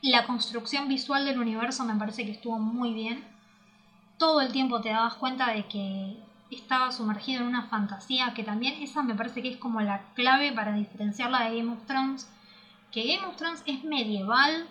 [0.04, 3.26] La construcción visual del universo me parece que estuvo muy bien.
[4.20, 6.16] Todo el tiempo te dabas cuenta de que
[6.52, 10.52] estaba sumergido en una fantasía, que también esa me parece que es como la clave
[10.52, 12.30] para diferenciarla de Game of Thrones.
[12.92, 14.68] Que Game of Thrones es medieval,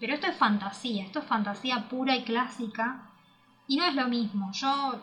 [0.00, 3.11] pero esto es fantasía, esto es fantasía pura y clásica
[3.66, 4.50] y no es lo mismo.
[4.52, 5.00] Yo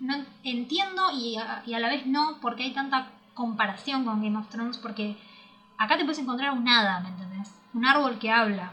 [0.00, 4.36] no entiendo y a, y a, la vez no porque hay tanta comparación con Game
[4.36, 5.16] of Thrones porque
[5.78, 7.54] acá te puedes encontrar un hada, ¿me entendés?
[7.74, 8.72] Un árbol que habla.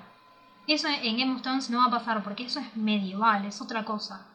[0.68, 3.84] Eso en Game of Thrones no va a pasar porque eso es medieval, es otra
[3.84, 4.26] cosa.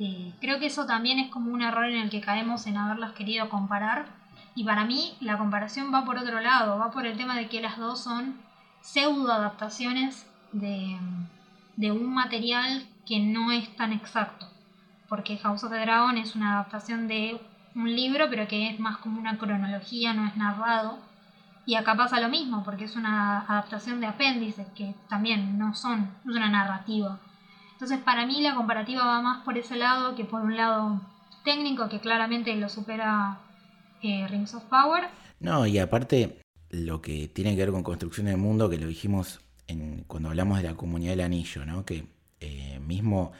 [0.00, 3.12] Eh, creo que eso también es como un error en el que caemos en haberlas
[3.12, 4.06] querido comparar.
[4.56, 7.60] Y para mí la comparación va por otro lado, va por el tema de que
[7.60, 8.36] las dos son
[8.80, 10.98] pseudo adaptaciones de,
[11.76, 14.46] de un material que no es tan exacto.
[15.08, 17.40] Porque House of the Dragon es una adaptación de
[17.74, 20.98] un libro, pero que es más como una cronología, no es narrado.
[21.66, 26.10] Y acá pasa lo mismo, porque es una adaptación de apéndices, que también no son,
[26.24, 27.18] una narrativa.
[27.72, 31.00] Entonces, para mí la comparativa va más por ese lado que por un lado
[31.44, 33.38] técnico, que claramente lo supera
[34.02, 35.08] eh, Rings of Power.
[35.40, 36.40] No, y aparte,
[36.70, 40.58] lo que tiene que ver con construcción del mundo, que lo dijimos en, cuando hablamos
[40.58, 41.84] de la comunidad del anillo, ¿no?
[41.84, 42.06] Que
[42.40, 43.32] eh, mismo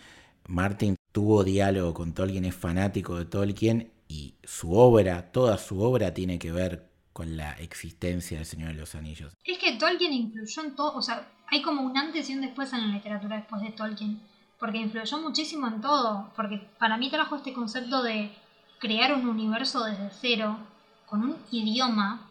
[0.49, 6.13] Martin tuvo diálogo con Tolkien, es fanático de Tolkien y su obra, toda su obra
[6.13, 9.33] tiene que ver con la existencia del Señor de los Anillos.
[9.45, 12.73] Es que Tolkien influyó en todo, o sea, hay como un antes y un después
[12.73, 14.21] en la literatura después de Tolkien,
[14.59, 18.33] porque influyó muchísimo en todo, porque para mí trajo este concepto de
[18.81, 20.59] crear un universo desde cero,
[21.07, 22.29] con un idioma,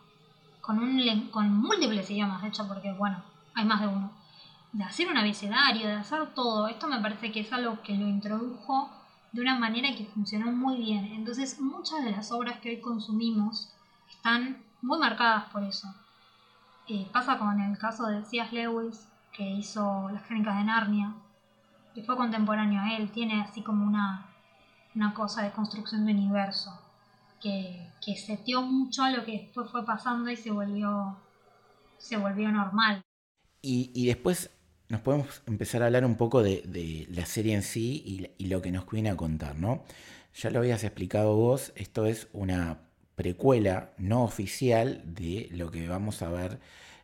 [0.61, 3.23] con, un, con múltiples idiomas, de hecho, porque bueno,
[3.53, 4.11] hay más de uno,
[4.73, 8.07] de hacer un abecedario, de hacer todo, esto me parece que es algo que lo
[8.07, 8.89] introdujo
[9.31, 11.05] de una manera que funcionó muy bien.
[11.13, 13.71] Entonces muchas de las obras que hoy consumimos
[14.09, 15.93] están muy marcadas por eso.
[16.87, 18.53] Eh, pasa como en el caso de C.S.
[18.53, 21.13] Lewis, que hizo Las Crónicas de Narnia,
[21.93, 24.25] que fue contemporáneo a él, tiene así como una,
[24.95, 26.79] una cosa de construcción de universo,
[27.39, 31.15] que, que setió mucho a lo que después fue pasando y se volvió,
[31.97, 33.01] se volvió normal.
[33.61, 34.51] Y, y después
[34.93, 38.71] nos podemos empezar a hablar un poco de, la serie en sí y, lo que
[38.71, 39.83] nos viene a contar, ¿no?
[40.35, 42.81] Ya lo habías explicado vos, esto es una
[43.15, 46.59] precuela no oficial de lo que vamos a ver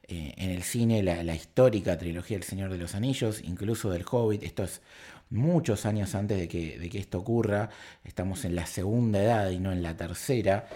[0.08, 4.44] eh, en el cine, la, histórica trilogía del Señor de los Anillos, incluso del Hobbit,
[4.44, 4.84] esto es
[5.32, 7.72] muchos años antes de que, de que esto ocurra,
[8.04, 10.68] estamos en la segunda edad y no en la tercera,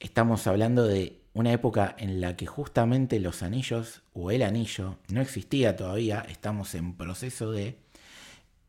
[0.00, 5.20] estamos hablando de una época en la que justamente los anillos o el anillo no
[5.20, 7.78] existía todavía, estamos en proceso de...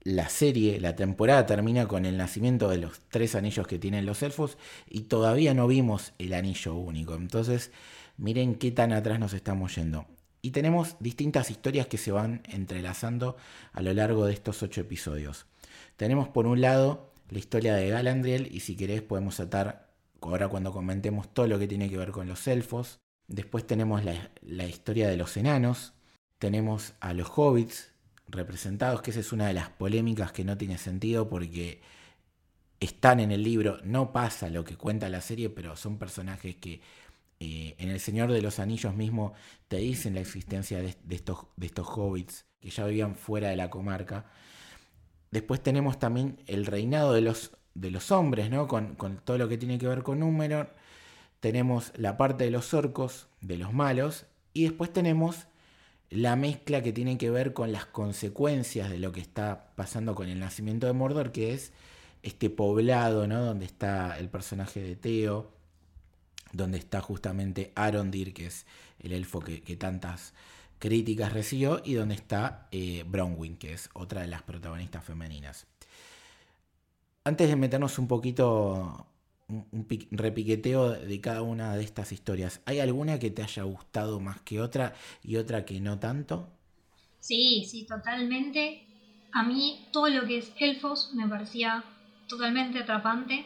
[0.01, 4.21] La serie, la temporada termina con el nacimiento de los tres anillos que tienen los
[4.21, 7.15] elfos y todavía no vimos el anillo único.
[7.15, 7.71] Entonces,
[8.17, 10.05] miren qué tan atrás nos estamos yendo.
[10.43, 13.35] Y tenemos distintas historias que se van entrelazando
[13.73, 15.47] a lo largo de estos ocho episodios.
[15.97, 19.84] Tenemos por un lado la historia de Galandriel y si querés podemos atar
[20.29, 22.99] ahora cuando comentemos todo lo que tiene que ver con los elfos.
[23.27, 25.93] Después tenemos la, historia de los enanos,
[26.37, 27.91] tenemos a los hobbits
[28.27, 31.81] representados, que esa es una de las polémicas que no tiene sentido porque
[32.79, 36.81] están en el libro, no pasa lo que cuenta la serie, pero son personajes que
[37.39, 39.33] eh, en El Señor de los Anillos mismo
[39.67, 43.69] te dicen la existencia de, estos, de estos hobbits que ya vivían fuera de la
[43.69, 44.25] comarca.
[45.31, 48.67] Después tenemos también el reinado de los de los hombres, ¿no?
[48.67, 50.69] Con, todo lo que tiene que ver con número.
[51.39, 55.47] Tenemos la parte de los orcos, de los malos, y después tenemos
[56.09, 60.29] la mezcla que tiene que ver con las consecuencias de lo que está pasando con
[60.29, 61.73] el nacimiento de Mordor, que es
[62.23, 63.43] este poblado, ¿no?
[63.43, 65.51] Donde está el personaje de Theo,
[66.53, 68.65] donde está justamente Arondir, que es
[68.99, 70.33] el elfo que, tantas
[70.79, 75.67] críticas recibió, y donde está eh, Bronwyn, que es otra de las protagonistas femeninas.
[77.27, 79.07] Antes de meternos un poquito,
[79.47, 84.41] un, repiqueteo de cada una de estas historias, ¿hay alguna que te haya gustado más
[84.41, 86.47] que otra y otra que no tanto?
[87.19, 88.85] Sí, sí, totalmente.
[89.31, 91.83] A mí todo lo que es elfos me parecía
[92.27, 93.43] totalmente atrapante.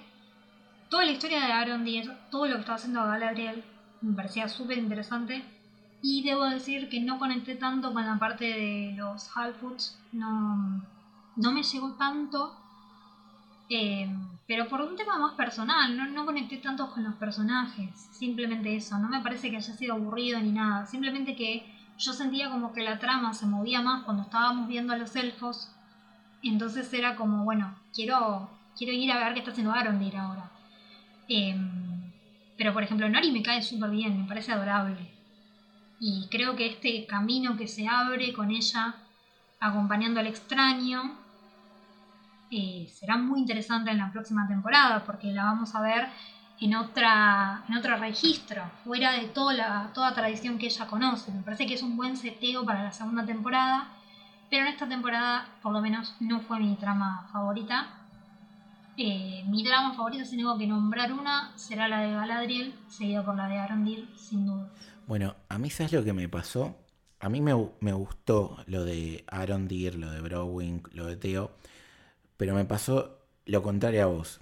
[0.89, 3.63] Toda la historia de Aaron Díaz, todo lo que estaba haciendo Galadriel,
[4.01, 5.41] me parecía súper interesante.
[6.01, 10.85] Y debo decir que no conecté tanto con la parte de los Halfoots, no,
[11.37, 12.57] no me llegó tanto
[13.69, 14.10] eh,
[14.47, 18.97] pero por un tema más personal, no, no conecté tanto con los personajes, simplemente eso,
[18.97, 22.82] no me parece que haya sido aburrido ni nada, simplemente que yo sentía como que
[22.82, 25.69] la trama se movía más cuando estábamos viendo a los elfos,
[26.41, 30.49] entonces era como, bueno, quiero, quiero ir a ver qué está haciendo Arondir ahora.
[31.27, 31.55] Eh,
[32.58, 35.13] pero por ejemplo, Nori me cae súper bien, me parece adorable.
[35.99, 38.95] Y creo que este camino que se abre con ella
[39.60, 41.17] acompañando al extraño
[42.91, 46.07] será muy interesante en la próxima temporada porque la vamos a ver
[46.59, 51.31] en, otra, en otro registro, fuera de toda, la, toda tradición que ella conoce.
[51.31, 53.88] Me parece que es un buen seteo para la segunda temporada,
[54.49, 57.88] pero en esta temporada por lo menos no fue mi trama favorita.
[58.97, 63.35] Eh, mi trama favorita, si tengo que nombrar una, será la de Galadriel, seguida por
[63.35, 64.67] la de Arondil, sin duda.
[65.07, 66.75] Bueno, a mí sabes lo que me pasó.
[67.21, 71.51] A mí me, me gustó lo de Arondir, lo de Browning, lo de Theo
[72.39, 74.39] pero me pasó lo contrario a vos.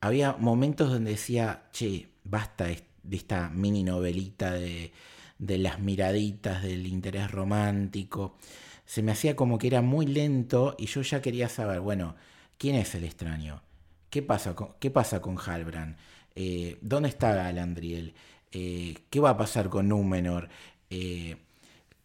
[0.00, 4.90] Había momentos donde decía, che, basta de esta mini novelita de,
[5.38, 8.38] de las miraditas, del interés romántico.
[8.86, 12.16] Se me hacía como que era muy lento y yo ya quería saber, bueno,
[12.56, 13.62] ¿quién es el extraño?
[14.08, 15.98] ¿Qué pasa con, qué pasa con Halbrand?
[16.34, 18.14] Eh, ¿Dónde está Galandriel?
[18.50, 20.48] Eh, ¿Qué va a pasar con Númenor?
[20.88, 21.36] Eh,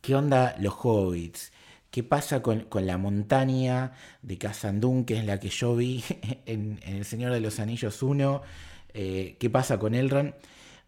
[0.01, 1.54] ¿Qué onda los hobbits?
[1.95, 6.03] ¿Qué pasa con, la montaña de Casandún, que es la que yo vi
[6.45, 8.41] en, El Señor de los Anillos 1?
[8.93, 10.34] ¿Qué pasa con Elrond?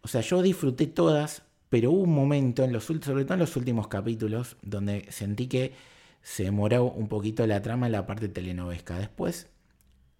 [0.02, 3.56] O sea, yo disfruté todas, pero hubo un momento, en los, sobre todo en los
[3.56, 5.72] últimos capítulos, donde sentí que
[6.20, 8.98] se demoró un poquito la trama en la parte telenovesca.
[8.98, 9.48] Después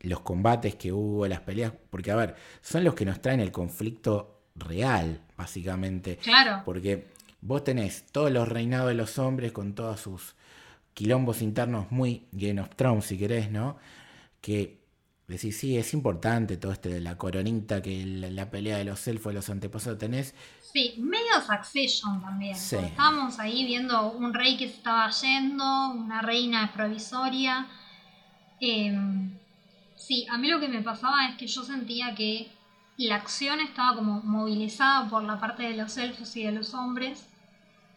[0.01, 3.53] los combates que hubo, las peleas, porque a ver, son los que nos traen el
[3.53, 6.17] conflicto real, básicamente.
[6.17, 6.63] Claro.
[6.65, 7.09] Porque
[7.43, 10.35] vos tenés todos los reinados de los hombres con todos sus
[10.99, 13.77] quilombos internos muy Game of Thrones, si querés, ¿no?
[14.41, 14.81] Que
[15.27, 19.33] decís, sí, es importante todo este de la coronita, que la, pelea de los elfos,
[19.33, 20.35] los antepasados tenés.
[20.73, 22.57] Sí, medio Succession también.
[22.57, 22.77] Sí.
[22.77, 27.67] Estábamos ahí viendo un rey que se estaba yendo, una reina provisoria.
[28.61, 28.93] Eh,
[29.99, 32.51] Sí, a mí lo que me pasaba es que yo sentía que
[32.97, 37.29] la acción estaba como movilizada por la parte de los elfos y de los hombres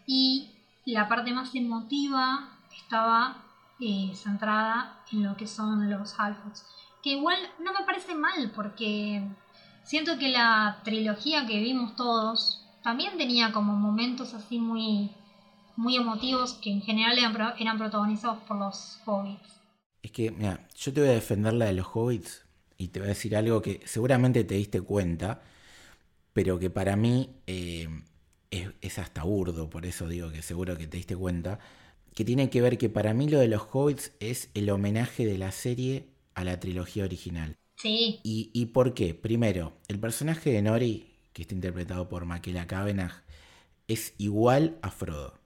[0.05, 0.49] y
[0.85, 2.49] la parte más emotiva
[2.84, 3.44] estaba
[3.80, 6.65] eh, centrada en lo que son los halfoots.
[7.02, 9.24] Que igual no me parece mal porque
[9.84, 15.12] siento que la trilogía que vimos todos también tenía como momentos así muy,
[15.76, 19.62] muy emotivos que en general eran, eran protagonizados por los hobbits.
[20.02, 22.46] Es que, mira, yo te voy a defender la de los hobbits
[22.78, 25.41] y te voy a decir algo que seguramente te diste cuenta,
[26.34, 27.88] pero que para mí eh,
[28.50, 31.60] es, hasta burdo, por eso digo que seguro que te diste cuenta,
[32.13, 35.38] que tiene que ver que para mí lo de los hobbits es el homenaje de
[35.38, 37.58] la serie a la trilogía original.
[37.78, 38.19] Sí.
[38.24, 39.13] ¿Y, y por qué?
[39.13, 43.24] Primero, el personaje de Nori, que está interpretado por Makela Kavanagh,
[43.88, 45.41] es igual a Frodo.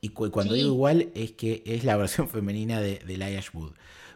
[0.00, 3.72] Y cuando digo igual es que es la versión femenina de, de Wood.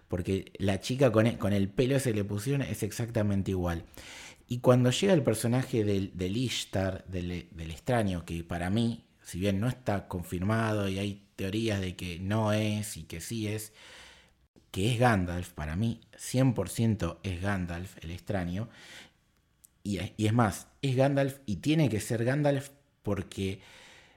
[0.09, 3.85] Porque la chica con el, con el pelo ese que le pusieron es exactamente igual.
[4.49, 9.39] Y cuando llega el personaje del, del Ishtar, del, del, extraño, que para mí, si
[9.39, 13.73] bien no está confirmado y hay teorías de que no es y que sí es,
[14.73, 18.69] que es Gandalf, para mí 100% es Gandalf el extraño.
[19.85, 22.71] Y, y es más, es Gandalf y tiene que ser Gandalf
[23.05, 23.61] porque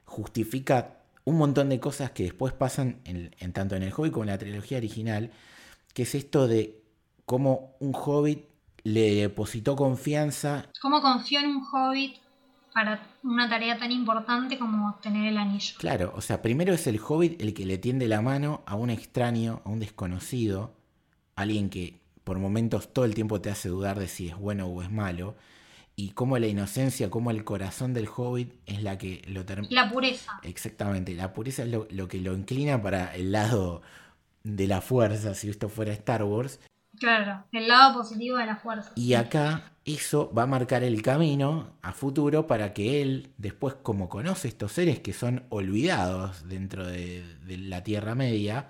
[0.06, 4.32] justifica un montón de cosas que después pasan en, tanto en el Hobbit como en
[4.32, 5.30] la trilogía original,
[5.94, 6.82] que es esto de
[7.28, 8.46] cómo un Hobbit
[8.84, 10.72] le depositó confianza.
[10.82, 12.23] ¿Cómo confió en un Hobbit
[12.74, 15.76] para una tarea tan importante como obtener el anillo?
[15.78, 18.90] Claro, o sea, primero es el Hobbit el que le tiende la mano a un
[18.90, 20.74] extraño, a un desconocido,
[21.36, 24.82] alguien que por momentos todo el tiempo te hace dudar de si es bueno o
[24.82, 25.36] es malo
[25.96, 29.84] y cómo la inocencia, cómo el corazón del hobbit es la que lo termina.
[29.84, 30.40] La pureza.
[30.44, 33.82] Exactamente, la pureza es lo, que lo inclina para el lado
[34.44, 36.60] de la fuerza, si esto fuera Star Wars.
[37.04, 38.94] Claro, el lado positivo de la fuerza.
[38.96, 44.08] Y acá eso va a marcar el camino a futuro para que él, después como
[44.08, 48.70] conoce estos seres que son olvidados dentro de, la Tierra Media,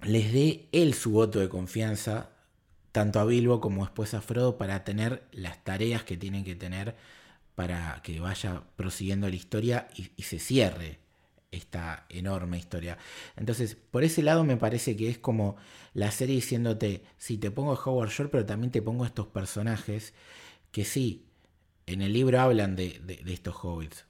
[0.00, 2.30] les dé él su voto de confianza
[2.90, 6.96] tanto a Bilbo como después a Frodo para tener las tareas que tienen que tener
[7.54, 11.00] para que vaya prosiguiendo la historia y, se cierre
[11.50, 12.98] esta enorme historia.
[13.36, 15.56] Entonces, por ese lado me parece que es como
[15.94, 20.14] la serie diciéndote, sí, te pongo Howard Shore, pero también te pongo estos personajes
[20.72, 21.24] que sí,
[21.86, 24.04] en el libro hablan de, de estos hobbits.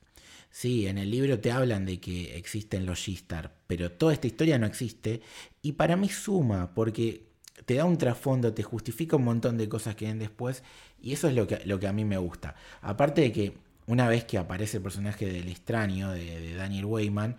[0.50, 4.58] Sí, en el libro te hablan de que existen los Shistar, pero toda esta historia
[4.58, 5.20] no existe
[5.62, 7.28] y para mí suma, porque
[7.66, 10.62] te da un trasfondo, te justifica un montón de cosas que ven después
[11.00, 12.56] y eso es lo que, lo que a mí me gusta.
[12.80, 17.36] Aparte de que una vez que aparece el personaje del extraño de, Daniel Weyman,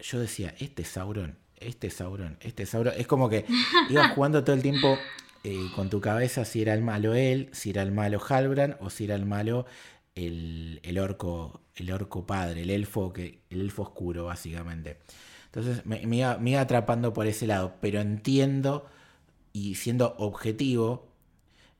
[0.00, 2.94] yo decía, este es Sauron, este es Sauron, este es Sauron.
[2.96, 3.46] Es como que
[3.88, 4.98] ibas jugando todo el tiempo
[5.44, 8.90] eh, con tu cabeza si era el malo él, si era el malo Halbrand o
[8.90, 9.66] si era el malo
[10.16, 14.98] el, orco, el orco padre, el elfo, que, el elfo oscuro, básicamente.
[15.46, 18.86] Entonces me, iba, me iba atrapando por ese lado, pero entiendo
[19.52, 21.07] y siendo objetivo,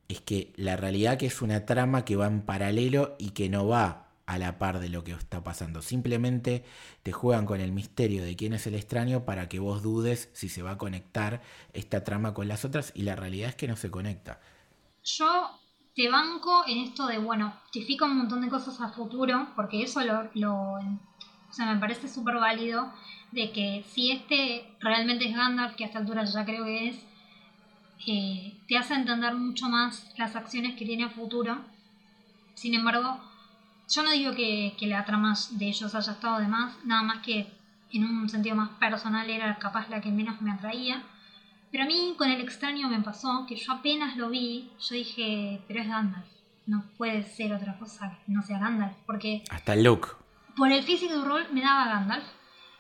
[0.09, 3.67] es que la realidad que es una trama que va en paralelo y que no
[3.67, 5.81] va a la par de lo que está pasando.
[5.81, 6.65] Simplemente
[7.03, 10.49] te juegan con el misterio de quién es el extraño para que vos dudes si
[10.51, 11.41] se va a conectar
[11.73, 14.41] esta trama con las otras y la realidad es que no se conecta.
[15.03, 15.51] Yo
[15.95, 20.05] te banco en esto de, bueno, justifico un montón de cosas a futuro, porque eso
[20.05, 22.93] lo, lo o sea, me parece súper válido,
[23.33, 26.97] de que si este realmente es Gandalf, que a esta altura ya creo que es,
[28.07, 31.59] eh, te hace entender mucho más las acciones que tiene a futuro.
[32.55, 33.21] Sin embargo,
[33.89, 37.19] yo no digo que, que la trama de ellos haya estado de más, nada más
[37.19, 37.53] que
[37.93, 41.03] en un sentido más personal era capaz la que menos me atraía.
[41.71, 45.63] Pero a mí con el extraño me pasó que yo apenas lo vi, yo dije,
[45.69, 46.27] pero es Gandalf,
[46.67, 49.45] no puede ser otra cosa que no sea Gandalf, porque...
[49.51, 50.17] Hasta el look.
[50.57, 52.25] Por el físico de rol me daba Gandalf.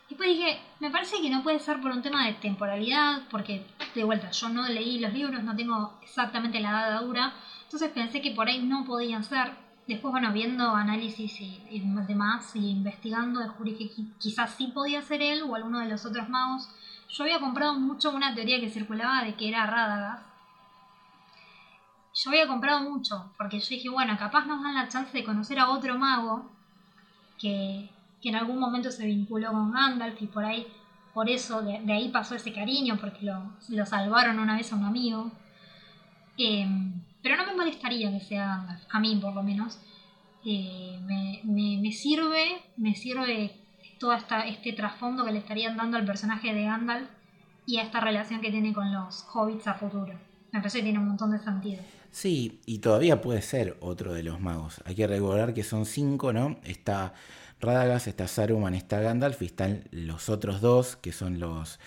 [0.09, 4.04] Después dije, me parece que no puede ser por un tema de temporalidad, porque de
[4.04, 7.34] vuelta, yo no leí los libros, no tengo exactamente la edad dura,
[7.64, 9.52] entonces pensé que por ahí no podían ser.
[9.86, 15.22] Después, bueno, viendo análisis y, y demás y investigando, descubrí que quizás sí podía ser
[15.22, 16.68] él o alguno de los otros magos.
[17.11, 20.26] Yo había comprado mucho una teoría que circulaba de que era Radagast.
[22.14, 25.59] Yo había comprado mucho, porque yo dije, bueno, capaz nos dan la chance de conocer
[25.59, 26.50] a otro mago
[27.38, 27.90] que,
[28.20, 30.66] que en algún momento se vinculó con Gandalf y por ahí,
[31.14, 35.30] por eso, de, ahí pasó ese cariño, porque lo, salvaron una vez a un amigo.
[36.36, 36.66] Eh,
[37.22, 39.78] pero no me molestaría que sea Gandalf, a mí por lo menos.
[40.44, 43.52] Eh, me, me, me, sirve, me sirve
[43.98, 47.08] todo esta, este trasfondo que le estarían dando al personaje de Gandalf
[47.66, 50.14] y a esta relación que tiene con los hobbits a futuro.
[50.52, 51.82] Me parece que tiene un montón de sentido.
[52.10, 54.80] Sí, y todavía puede ser otro de los magos.
[54.86, 56.58] Hay que recordar que son cinco, ¿no?
[56.64, 57.12] Está
[57.61, 61.80] Radagast, está Saruman, está Gandalf y están los otros dos, que son los,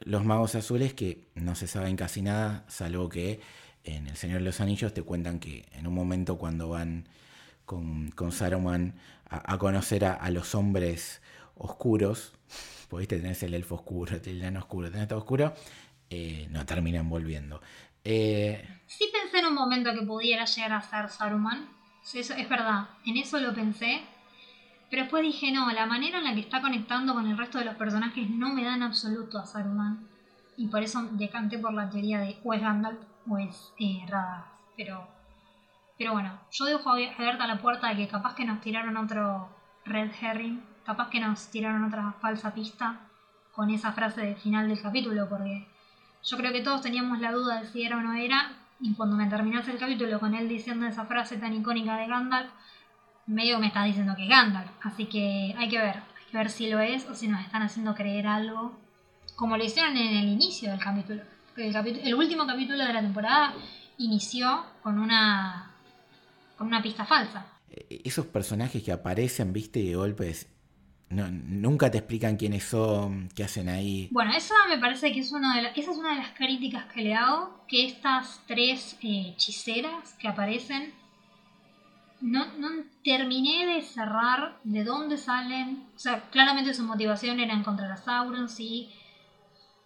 [0.00, 3.40] los magos azules, que no se saben casi nada, salvo que
[3.84, 7.08] en El Señor de los Anillos te cuentan que en un momento cuando van
[7.64, 8.94] con, con Saruman
[9.28, 11.22] a, conocer a, a, los hombres
[11.56, 12.32] oscuros,
[12.98, 15.54] viste, tenés el elfo oscuro, el enano oscuro, tenés todo oscuro,
[16.10, 17.60] eh, no terminan volviendo.
[18.04, 18.68] Eh...
[18.86, 21.68] Sí pensé en un momento que pudiera llegar a ser Saruman,
[22.12, 24.02] eso es verdad, en eso lo pensé,
[24.90, 27.64] pero después dije, no, la manera en la que está conectando con el resto de
[27.64, 30.06] los personajes no me da en absoluto a Saruman.
[30.56, 34.06] Y por eso decanté por la teoría de o es Gandalf o es eh.
[34.76, 35.08] Pero,
[35.98, 39.48] pero bueno, yo dejo abierta la puerta de que capaz que nos tiraron otro
[39.84, 43.00] Red Herring, capaz que nos tiraron otra falsa pista
[43.52, 45.66] con esa frase del final del capítulo, porque
[46.22, 49.16] yo creo que todos teníamos la duda de si era o no era, y cuando
[49.16, 52.50] me terminase el capítulo con él diciendo esa frase tan icónica de Gandalf,
[53.26, 56.50] medio me está diciendo que es Gandalf, así que hay que ver, hay que ver
[56.50, 58.78] si lo es o si nos están haciendo creer algo,
[59.36, 61.22] como lo hicieron en el inicio del capítulo.
[61.56, 63.54] El, capítulo, el último capítulo de la temporada
[63.98, 65.70] inició con una
[66.56, 67.46] con una pista falsa.
[67.88, 70.48] Esos personajes que aparecen, viste, de golpes,
[71.10, 74.08] no, nunca te explican quiénes son, qué hacen ahí.
[74.10, 76.86] Bueno, esa me parece que es una de las, esa es una de las críticas
[76.92, 80.92] que le hago, que estas tres eh, hechiceras que aparecen
[82.24, 82.68] no, no
[83.04, 85.86] terminé de cerrar de dónde salen.
[85.94, 88.90] O sea, claramente su motivación era encontrar a Sauron, sí.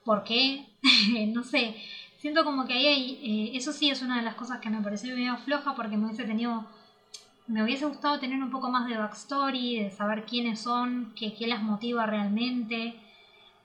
[0.04, 0.66] ¿Por qué?
[1.34, 1.74] no sé.
[2.18, 3.20] Siento como que ahí hay.
[3.22, 6.06] Eh, eso sí es una de las cosas que me pareció medio floja porque me
[6.06, 6.64] hubiese tenido.
[7.48, 11.48] Me hubiese gustado tener un poco más de backstory, de saber quiénes son, qué, qué
[11.48, 13.00] las motiva realmente.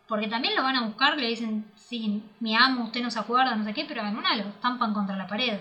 [0.08, 3.56] Porque también lo van a buscar, le dicen, sí, mi amo, usted no se acuerda,
[3.56, 5.60] no sé qué, pero en una lo estampan contra la pared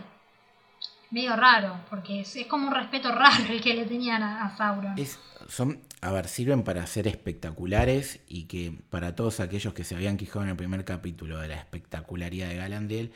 [1.13, 4.57] medio raro, porque es, es, como un respeto raro el que le tenían a, a
[4.57, 4.99] Sauron.
[4.99, 9.95] Es, son, a ver, sirven para ser espectaculares y que para todos aquellos que se
[9.95, 13.13] habían quejado en el primer capítulo de la espectacularidad de Galandriel,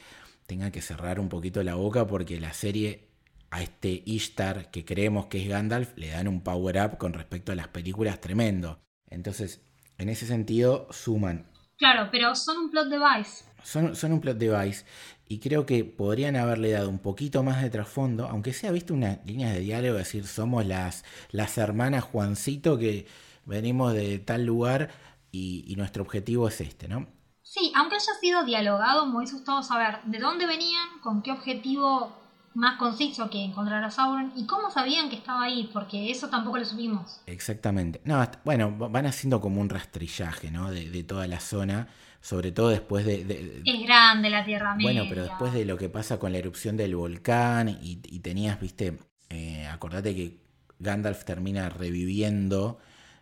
[0.46, 3.08] tengan que cerrar un poquito la boca porque la serie
[3.50, 7.52] a este Ishtar que creemos que es Gandalf le dan un power up con respecto
[7.52, 8.80] a las películas tremendo.
[9.08, 9.62] Entonces,
[9.98, 11.46] en ese sentido, suman.
[11.78, 13.44] Claro, pero son un plot device.
[13.62, 14.84] Son, son un plot device
[15.28, 19.24] y creo que podrían haberle dado un poquito más de trasfondo, aunque sea visto unas
[19.26, 23.06] líneas de diálogo, decir, somos las, las hermanas Juancito que
[23.44, 24.90] venimos de tal lugar
[25.32, 27.06] y, y, nuestro objetivo es este, ¿no?
[27.42, 32.25] Sí, aunque haya sido dialogado, me hubiese gustado saber de dónde venían, con qué objetivo
[32.56, 36.58] más conciso que encontrar a Sauron y cómo sabían que estaba ahí, porque eso tampoco
[36.58, 37.20] lo supimos.
[37.26, 38.00] Exactamente.
[38.04, 40.70] No, bueno, van haciendo como un rastrillaje, ¿no?
[40.70, 41.88] De, de toda la zona
[42.26, 44.90] sobre todo después de, de, Es grande la Tierra Media.
[44.90, 48.60] Bueno, pero después de lo que pasa con la erupción del volcán y, y tenías,
[48.60, 48.98] viste,
[49.30, 50.40] eh, acordate que
[50.80, 52.78] Gandalf termina reviviendo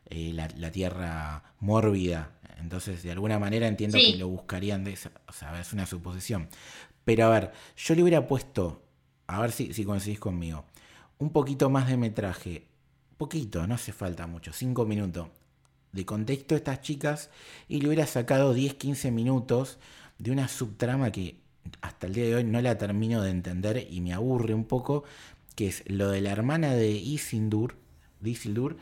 [0.07, 4.12] eh, la, la, Tierra mórbida, entonces de alguna manera entiendo sí.
[4.12, 6.49] que lo buscarían de esa, o sea, es una suposición.
[7.05, 8.84] Pero a ver, yo le hubiera puesto,
[9.27, 10.64] a ver si, si coincidís conmigo,
[11.18, 12.66] un poquito más de metraje,
[13.16, 15.29] poquito, no hace falta mucho, cinco minutos,
[15.93, 17.31] de contexto a estas chicas
[17.68, 19.79] y le hubiera sacado 10-15 minutos
[20.18, 21.37] de una subtrama que
[21.81, 25.05] hasta el día de hoy no la termino de entender y me aburre un poco,
[25.55, 27.77] que es lo de la hermana de Isildur,
[28.20, 28.77] de Isildur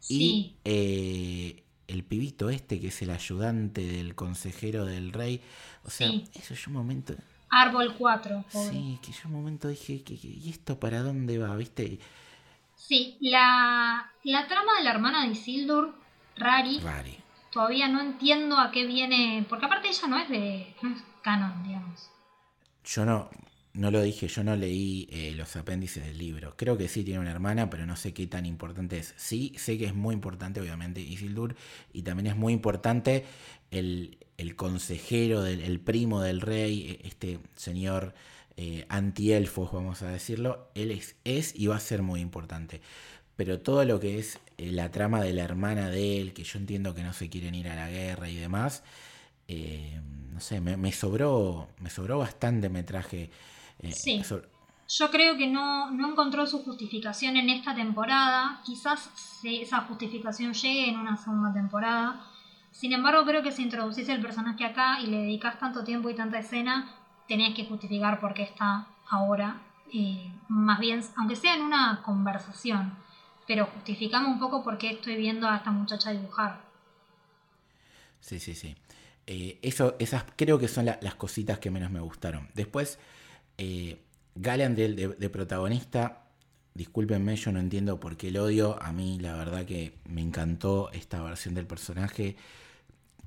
[0.00, 0.14] sí.
[0.14, 5.40] y eh, el pibito este que es el ayudante del consejero del rey.
[5.84, 6.24] O sea, sí.
[6.34, 7.14] eso es un momento...
[7.50, 8.44] Árbol 4.
[8.48, 11.54] Sí, que yo un momento dije, ¿y esto para dónde va?
[11.56, 11.98] ¿Viste?
[12.74, 15.94] Sí, la, la trama de la hermana de Isildur,
[16.36, 17.24] Rari, Rari.
[17.50, 21.62] todavía no entiendo a qué viene, porque aparte ella no es de no es canon,
[21.62, 22.10] digamos.
[22.84, 23.30] Yo no,
[23.72, 26.54] no lo dije, yo no leí eh, los apéndices del libro.
[26.56, 29.14] Creo que sí tiene una hermana, pero no sé qué tan importante es.
[29.16, 31.56] Sí, sé que es muy importante, obviamente, Isildur,
[31.92, 33.26] y también es muy importante
[33.70, 38.14] el, el consejero, del, el primo del rey, e, este señor
[38.56, 40.68] eh, antielfos, vamos a decirlo.
[40.74, 42.80] Él es, es y va a ser muy importante.
[43.36, 46.58] Pero todo lo que es eh, la trama de la hermana de él, que yo
[46.58, 48.82] entiendo que no se quieren ir a la guerra y demás,
[49.48, 50.00] eh,
[50.32, 53.30] no sé, me, me, sobró, me sobró bastante metraje
[53.80, 54.22] eh, sí.
[54.88, 58.60] Yo creo que no, no, encontró su justificación en esta temporada.
[58.64, 59.10] Quizás
[59.42, 62.24] esa justificación llegue en una segunda temporada.
[62.76, 66.14] Sin embargo, creo que si introducís el personaje acá y le dedicas tanto tiempo y
[66.14, 66.94] tanta escena,
[67.26, 69.62] tenés que justificar por qué está ahora.
[69.94, 72.92] Eh, más bien, aunque sea en una conversación,
[73.46, 76.60] pero justificame un poco por qué estoy viendo a esta muchacha dibujar.
[78.20, 78.76] Sí, sí, sí.
[79.26, 82.46] Eh, eso, esas creo que son la, las cositas que menos me gustaron.
[82.52, 82.98] Después,
[83.56, 84.02] eh,
[84.34, 86.26] Galandel de, protagonista,
[86.74, 88.76] discúlpenme, yo no entiendo por qué el odio.
[88.82, 92.36] A mí, la verdad que me encantó esta versión del personaje,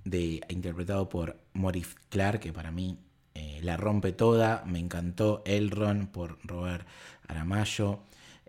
[0.06, 2.98] de, interpretado por Maurice Clark, que para mí
[3.36, 4.64] eh, la rompe toda.
[4.66, 6.86] Me encantó Elrond por Robert
[7.28, 8.00] Aramayo.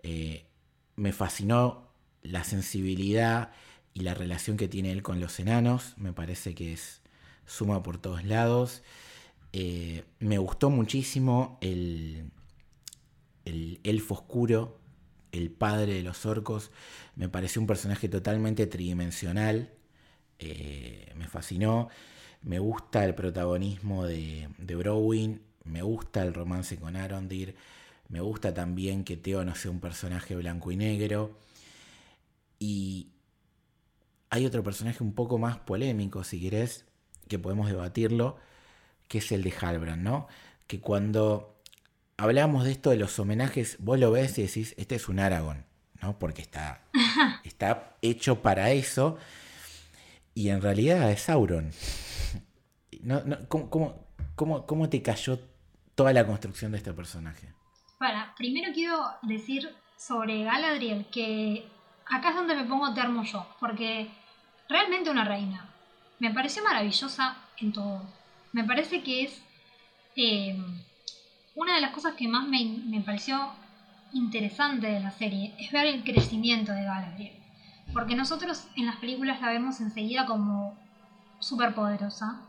[0.03, 0.45] Eh,
[0.95, 1.87] me fascinó
[2.23, 3.51] la sensibilidad
[3.93, 5.93] y la relación que tiene él con los enanos.
[5.97, 7.01] Me parece que es
[7.45, 8.83] suma por todos lados.
[9.53, 12.31] Eh, me gustó muchísimo el,
[13.45, 14.79] el elfo oscuro,
[15.31, 16.71] el padre de los orcos.
[17.15, 19.71] Me pareció un personaje totalmente tridimensional.
[20.41, 21.89] Eh, me fascinó.
[22.41, 25.41] Me gusta el protagonismo de, de Browin.
[25.63, 27.55] Me gusta el romance con Arondir.
[28.09, 31.37] Me gusta también que Teo no sea un personaje blanco y negro.
[32.59, 33.07] Y
[34.29, 36.85] hay otro personaje un poco más polémico, si querés,
[37.27, 38.37] que podemos debatirlo,
[39.07, 40.27] que es el de Halbrand, ¿no?
[40.67, 41.61] Que cuando
[42.17, 45.65] hablamos de esto de los homenajes, vos lo ves y decís, este es un Aragón,
[46.01, 46.17] ¿no?
[46.17, 46.81] Porque está,
[47.43, 49.17] está hecho para eso.
[50.33, 51.71] Y en realidad es Sauron.
[53.01, 55.39] No, no, ¿cómo, te cayó
[55.95, 57.53] toda la construcción de este personaje?
[57.97, 61.65] Para, primero quiero decir sobre Galadriel que
[62.05, 64.09] acá es donde me pongo termo yo, porque
[64.69, 65.69] realmente una reina.
[66.19, 68.01] Me pareció maravillosa en todo
[68.53, 69.41] me parece que es
[70.15, 70.57] eh,
[71.55, 73.53] una de las cosas que más me, me, pareció
[74.13, 77.40] interesante de la serie, es ver el crecimiento de Galadriel.
[77.93, 80.73] Porque nosotros en las películas la vemos enseguida como
[81.39, 82.39] súper poderosa,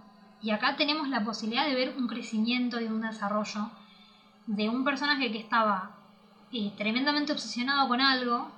[0.43, 3.71] y acá tenemos la posibilidad de ver un crecimiento y un desarrollo
[4.47, 5.91] de un personaje que estaba
[6.51, 8.51] eh, tremendamente obsesionado con algo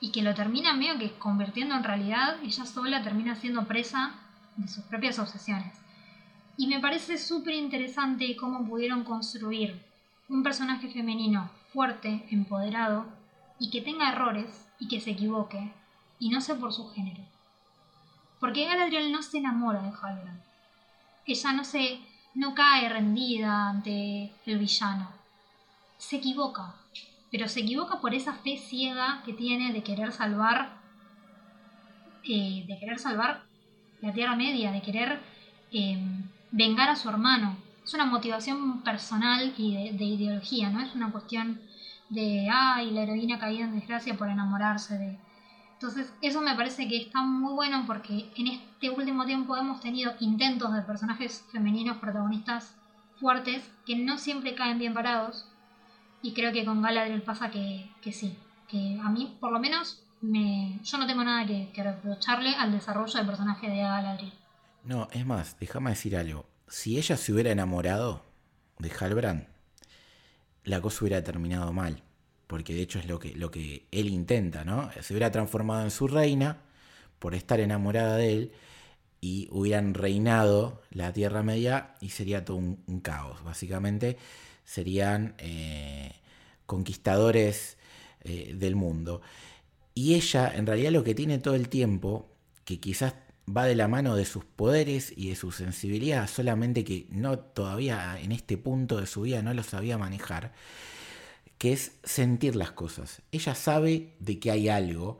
[0.00, 4.12] y que lo termina medio que convirtiendo en realidad, ella sola termina siendo presa
[4.56, 5.80] de sus propias obsesiones.
[6.58, 9.82] Y me parece súper interesante cómo pudieron construir
[10.28, 13.06] un personaje femenino fuerte, empoderado,
[13.58, 15.72] y que tenga errores y que se equivoque,
[16.18, 17.22] y no sé por su género.
[18.40, 20.42] Porque Galadriel no se enamora de Halbrand.
[21.26, 22.00] Ella no se
[22.34, 25.08] no cae rendida ante el villano.
[25.98, 26.74] Se equivoca,
[27.30, 30.84] pero se equivoca por esa fe ciega que tiene de querer salvar
[32.26, 33.42] eh, de querer salvar
[34.00, 35.20] la Tierra Media, de querer
[35.72, 35.98] eh,
[36.50, 37.58] vengar a su hermano.
[37.84, 41.60] Es una motivación personal y de, ideología, no es una cuestión
[42.08, 45.18] de, ay, la heroína caída en desgracia por enamorarse de...
[45.74, 50.14] Entonces, eso me parece que está muy bueno porque en este último tiempo hemos tenido
[50.20, 52.74] intentos de personajes femeninos protagonistas
[53.20, 55.46] fuertes que no siempre caen bien parados.
[56.22, 58.36] Y creo que con Galadriel pasa que, que sí.
[58.68, 62.72] Que a mí, por lo menos, me, yo no tengo nada que, que reprocharle al
[62.72, 64.32] desarrollo del personaje de Galadriel.
[64.84, 66.46] No, es más, déjame decir algo.
[66.68, 68.22] Si ella se hubiera enamorado
[68.78, 69.46] de Halbrand,
[70.64, 72.02] la cosa hubiera terminado mal.
[72.54, 74.88] Porque de hecho es lo que, lo que él intenta, ¿no?
[75.02, 76.58] Se hubiera transformado en su reina
[77.18, 78.52] por estar enamorada de él
[79.20, 83.42] y hubieran reinado la Tierra Media y sería todo un, caos.
[83.42, 84.18] Básicamente
[84.64, 86.12] serían eh,
[86.64, 87.76] conquistadores
[88.22, 89.20] eh, del mundo.
[89.92, 92.30] Y ella, en realidad, lo que tiene todo el tiempo,
[92.64, 93.14] que quizás
[93.50, 98.16] va de la mano de sus poderes y de su sensibilidad, solamente que no todavía
[98.20, 100.52] en este punto de su vida no lo sabía manejar,
[101.64, 103.22] que es sentir las cosas.
[103.32, 105.18] Ella sabe de que hay algo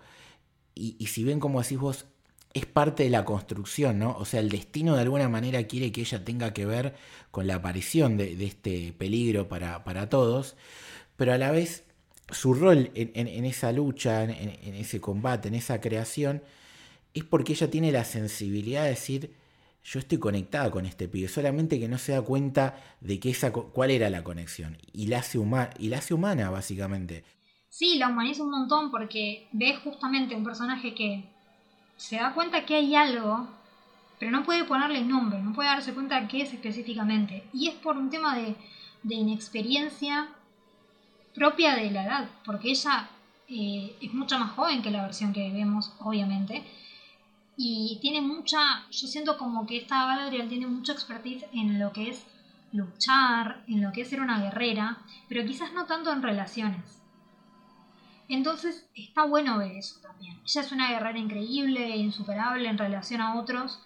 [0.75, 2.05] y, si ven como decís vos,
[2.53, 4.15] es parte de la construcción, ¿no?
[4.19, 6.97] O sea, el destino de alguna manera quiere que ella tenga que ver
[7.31, 10.55] con la aparición de, este peligro para, para, todos,
[11.17, 11.85] pero a la vez
[12.31, 16.43] su rol en, esa lucha, en, ese combate, en esa creación,
[17.15, 19.35] es porque ella tiene la sensibilidad de decir,
[19.85, 23.53] yo estoy conectada con este pibe, solamente que no se da cuenta de que esa,
[23.53, 25.39] cuál era la conexión, y la hace,
[25.79, 27.25] y la hace humana, básicamente.
[27.69, 31.25] Sí, la humaniza un montón porque ve justamente un personaje que
[31.97, 33.47] se da cuenta que hay algo,
[34.19, 37.45] pero no puede ponerle nombre, no puede darse cuenta de qué es específicamente.
[37.53, 38.57] Y es por un tema de,
[39.03, 40.29] inexperiencia
[41.35, 43.11] propia de la edad, porque ella
[43.49, 46.65] eh, es mucho más joven que la versión que vemos, obviamente.
[47.57, 52.11] Y tiene mucha, yo siento como que esta Galadriel tiene mucha expertise en lo que
[52.11, 52.27] es
[52.73, 54.99] luchar, en lo que es ser una guerrera,
[55.29, 57.01] pero quizás no tanto en relaciones.
[58.29, 60.41] Entonces está bueno ver eso también.
[60.45, 63.81] Ella es una guerrera increíble insuperable en relación a otros.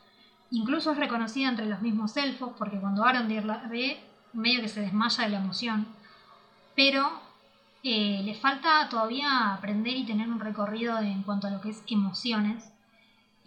[0.51, 4.01] Incluso es reconocida entre los mismos elfos, porque cuando Arondir la ve,
[4.33, 5.87] medio que se desmaya de la emoción.
[6.75, 7.11] Pero
[7.83, 11.83] eh, le falta todavía aprender y tener un recorrido en cuanto a lo que es
[11.89, 12.73] emociones.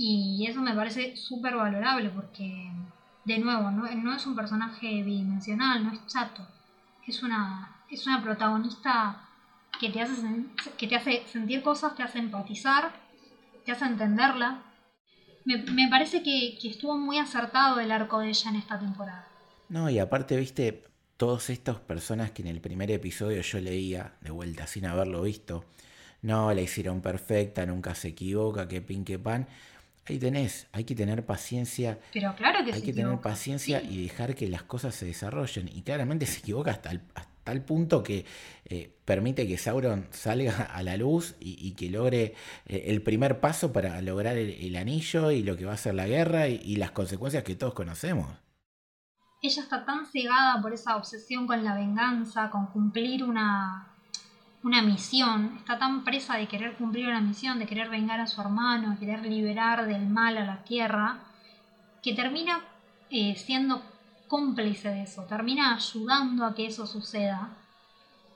[0.04, 2.72] Y eso me parece súper valorable porque,
[3.24, 3.86] de nuevo, no,
[4.16, 6.42] es un personaje bidimensional, no es chato.
[7.06, 9.30] Es una, es una protagonista
[9.80, 10.14] que te hace,
[10.76, 12.92] que te hace sentir cosas, te hace empatizar,
[13.64, 14.64] te hace entenderla.
[15.46, 19.28] Me, parece que, estuvo muy acertado el arco de ella en esta temporada.
[19.70, 20.84] No, y aparte, viste,
[21.16, 25.64] todas estas personas que en el primer episodio yo leía, de vuelta sin haberlo visto,
[26.24, 29.48] no, la hicieron perfecta, nunca se equivoca, que pin, que pan.
[30.08, 32.00] Ahí tenés, hay que tener paciencia.
[32.12, 35.68] Pero claro que Hay que tener paciencia y dejar que las cosas se desarrollen.
[35.68, 37.02] Y claramente se equivoca hasta el,
[37.44, 38.26] tal punto que
[38.66, 42.36] eh, permite que Sauron salga a la luz y, que logre
[42.66, 46.08] eh, el primer paso para lograr el, anillo y lo que va a ser la
[46.08, 48.28] guerra y, las consecuencias que todos conocemos.
[49.44, 53.91] Ella está tan cegada por esa obsesión con la venganza, con cumplir una,
[54.64, 58.40] una misión, está tan presa de querer cumplir una misión, de querer vengar a su
[58.42, 61.20] hermano, de querer liberar del mal a la tierra,
[62.04, 62.62] que termina
[63.10, 63.82] eh, siendo
[64.28, 67.50] cómplice de eso, termina ayudando a que eso suceda.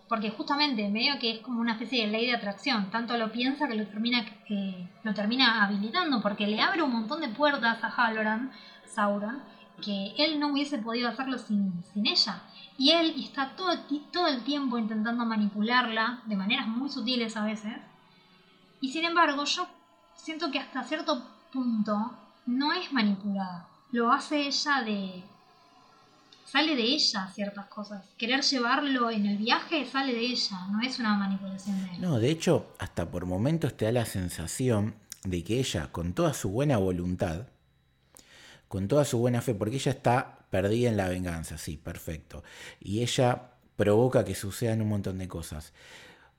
[0.09, 3.67] Porque justamente medio que es como una especie de ley de atracción, tanto lo piensa
[3.67, 4.23] que lo termina,
[5.03, 8.51] lo termina habilitando, porque le abre un montón de puertas a Halloran,
[8.85, 9.41] Sauron,
[9.81, 12.43] que él no hubiese podido hacerlo sin, sin ella.
[12.77, 13.71] Y él está todo,
[14.11, 17.73] todo el tiempo intentando manipularla, de maneras muy sutiles a veces.
[18.81, 19.67] Y sin embargo, yo
[20.15, 22.11] siento que hasta cierto punto
[22.45, 23.67] no es manipulada.
[23.91, 25.23] Lo hace ella de,
[26.45, 28.03] sale de ella ciertas cosas.
[28.17, 32.01] Querer llevarlo en el viaje sale de ella, no es una manipulación de él.
[32.01, 36.33] No, de hecho, hasta por momentos te da la sensación de que ella, con toda
[36.33, 37.47] su buena voluntad,
[38.67, 42.43] con toda su buena fe, porque ella está perdida en la venganza, sí, perfecto.
[42.79, 45.73] Y ella provoca que sucedan un montón de cosas.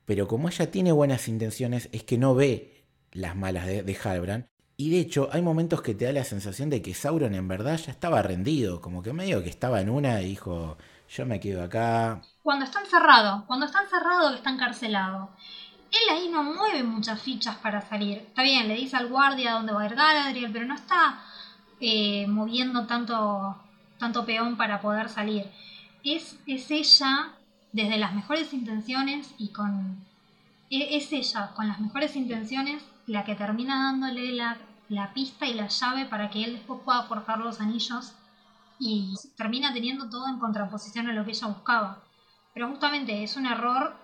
[0.05, 4.47] Pero como ella tiene buenas intenciones, es que no ve las malas de, Halbrand
[4.79, 7.77] y de hecho, hay momentos que te da la sensación de que Sauron en verdad
[7.77, 10.77] ya estaba rendido, como que medio que estaba en una y dijo,
[11.09, 12.21] yo me quedo acá.
[12.43, 15.31] Cuando está encerrado, cuando está encerrado que está encarcelado.
[15.89, 18.19] Él ahí no mueve muchas fichas para salir.
[18.19, 21.23] Está bien, le dice al guardia dónde va a ir Galadriel, pero no está
[21.79, 23.57] eh, moviendo tanto,
[23.97, 25.45] tanto peón para poder salir.
[26.03, 27.33] Es, es ella,
[27.71, 30.05] desde las mejores intenciones y con...
[30.69, 34.57] E, es ella, con las mejores intenciones, la que termina dándole la,
[34.89, 38.13] la pista y la llave para que él después pueda forjar los anillos
[38.79, 42.03] y termina teniendo todo en contraposición a lo que ella buscaba.
[42.53, 43.95] Pero justamente es un error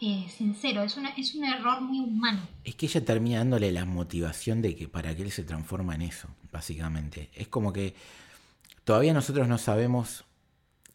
[0.00, 2.40] eh, sincero, es, una, es un error muy humano.
[2.64, 6.02] Es que ella termina dándole la motivación de que para que él se transforma en
[6.02, 7.30] eso, básicamente.
[7.34, 7.94] Es como que
[8.84, 10.24] todavía nosotros no sabemos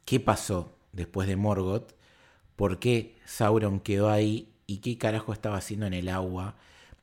[0.06, 1.94] qué pasó después de Morgoth,
[2.56, 6.56] por qué Sauron quedó ahí y qué carajo estaba haciendo en el agua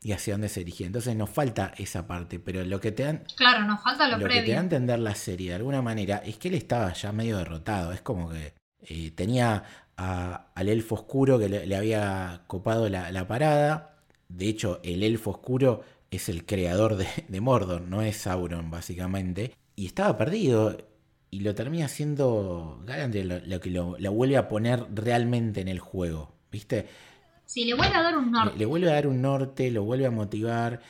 [0.02, 0.86] y hacia dónde se dirigía.
[0.86, 3.24] Entonces nos falta esa parte, pero lo que te dan.
[3.36, 6.18] Claro, nos falta lo, lo que te da a entender la serie de alguna manera
[6.18, 7.92] es que él estaba ya medio derrotado.
[7.92, 9.64] Es como que eh, tenía
[9.96, 13.96] al elfo oscuro que le, había copado la, parada.
[14.28, 19.54] De hecho, el elfo oscuro es el creador de, Mordor, no es Sauron, básicamente.
[19.76, 20.76] Y estaba perdido.
[21.30, 25.80] Y lo termina haciendo Galandriel lo, que lo, lo vuelve a poner realmente en el
[25.80, 26.32] juego.
[26.52, 26.88] ¿Viste?
[27.46, 28.56] Sí, le vuelve a dar un norte.
[28.56, 30.80] Le, vuelve a dar un norte, lo vuelve a motivar.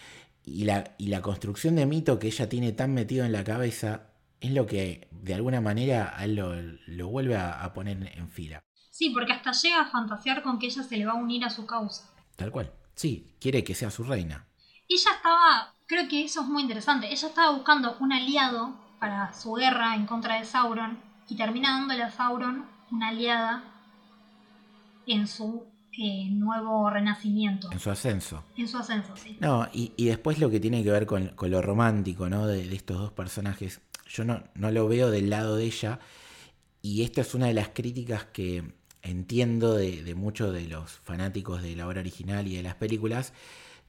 [0.44, 4.10] Y la, y la construcción de mito que ella tiene tan metido en la cabeza
[4.40, 6.36] es lo que de alguna manera a él
[6.86, 8.62] lo, vuelve a, poner en fila.
[8.90, 11.50] Sí, porque hasta llega a fantasear con que ella se le va a unir a
[11.50, 12.14] su causa.
[12.36, 12.72] Tal cual.
[12.94, 14.46] Sí, quiere que sea su reina.
[14.88, 17.12] Ella estaba creo que eso es muy interesante.
[17.12, 22.02] Ella estaba buscando un aliado para su guerra en contra de Sauron y termina dándole
[22.02, 23.64] a Sauron una aliada
[25.06, 27.70] en su eh, nuevo renacimiento.
[27.70, 28.44] En su ascenso.
[28.56, 29.36] En su ascenso, sí.
[29.40, 32.46] No, y, y después lo que tiene que ver con, con lo romántico, ¿no?
[32.46, 33.80] De, de estos dos personajes.
[34.08, 35.98] Yo no, no lo veo del lado de ella.
[36.82, 41.62] Y esta es una de las críticas que entiendo de, de muchos de los fanáticos
[41.62, 43.32] de la obra original y de las películas,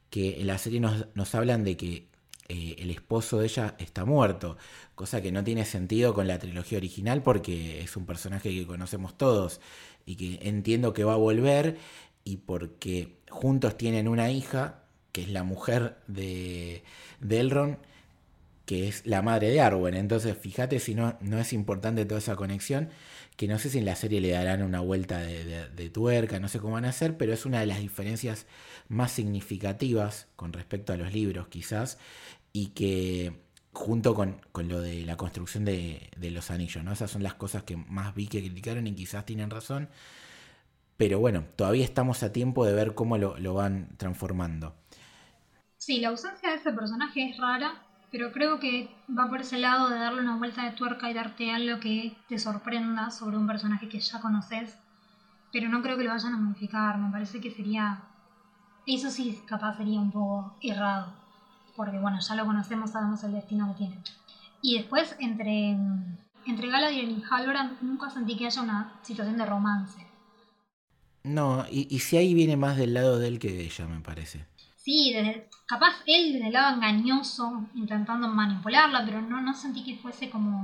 [0.09, 2.07] que en la serie nos, hablan de que
[2.47, 4.57] eh, el esposo de ella está muerto,
[4.93, 9.17] cosa que no tiene sentido con la trilogía original porque es un personaje que conocemos
[9.17, 9.61] todos
[10.05, 11.77] y que entiendo que va a volver
[12.23, 16.83] y porque juntos tienen una hija, que es la mujer de,
[17.19, 17.77] de Elrond,
[18.65, 19.93] que es la madre de Arwen.
[19.95, 22.89] Entonces, fíjate si no, no es importante toda esa conexión,
[23.37, 26.39] que no sé si en la serie le darán una vuelta de, de, de, tuerca,
[26.39, 28.45] no sé cómo van a hacer, pero es una de las diferencias
[28.87, 31.97] más significativas con respecto a los libros, quizás,
[32.53, 36.93] y que junto con, con lo de la construcción de, de, los anillos, ¿no?
[36.93, 39.89] Esas son las cosas que más vi que criticaron y quizás tienen razón.
[40.97, 44.75] Pero bueno, todavía estamos a tiempo de ver cómo lo, lo van transformando.
[45.77, 49.89] Sí, la ausencia de ese personaje es rara, pero creo que va por ese lado
[49.89, 53.89] de darle una vuelta de tuerca y darte algo que te sorprenda sobre un personaje
[53.89, 54.79] que ya conoces,
[55.51, 58.03] pero no creo que lo vayan a modificar, me parece que sería,
[58.87, 61.13] eso sí capaz sería un poco errado,
[61.75, 64.03] porque bueno, ya lo conocemos, sabemos el destino que tiene.
[64.61, 65.77] Y después entre,
[66.45, 70.05] entre Galadriel y Halbrand nunca sentí que haya una situación de romance.
[71.23, 74.01] No, y, y si ahí viene más del lado de él que de ella, me
[74.01, 74.45] parece.
[74.75, 79.97] Sí, desde, capaz él desde el lado engañoso, intentando manipularla, pero no, no sentí que
[79.97, 80.63] fuese como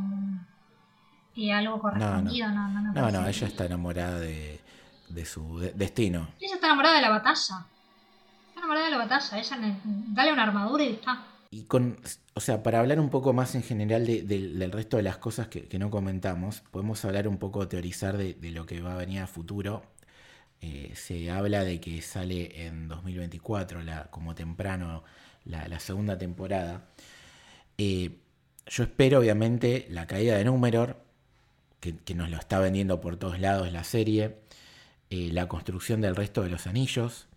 [1.36, 2.50] eh, algo correspondido.
[2.50, 4.60] No, no, no, no, no, ella está enamorada de,
[5.10, 6.28] de su de, destino.
[6.40, 7.66] Ella está enamorada de la batalla.
[8.62, 9.40] Enamorada de la batalla.
[9.40, 9.76] Ella le,
[10.14, 11.26] dale una armadura y está.
[12.36, 15.18] O sea, para hablar un poco más en general de, de, del resto de las
[15.18, 19.20] cosas que, no comentamos, podemos hablar un poco, teorizar de, lo que va a venir
[19.20, 19.82] a futuro
[20.62, 25.04] eh, se habla de que sale en 2024, la, como temprano,
[25.44, 26.86] la, segunda temporada.
[27.80, 28.20] Eh,
[28.68, 31.04] yo espero, obviamente, la caída de Númenor,
[31.80, 34.38] que, que, nos lo está vendiendo por todos lados la serie,
[35.10, 37.28] eh, la construcción del resto de los anillos.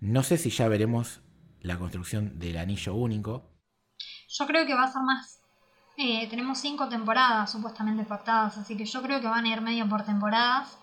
[0.00, 1.20] No sé si ya veremos
[1.60, 3.50] la construcción del anillo único.
[4.28, 5.40] Yo creo que va a ser más.
[5.96, 9.88] Eh, tenemos cinco temporadas supuestamente pactadas, así que yo creo que van a ir medio
[9.88, 10.78] por temporadas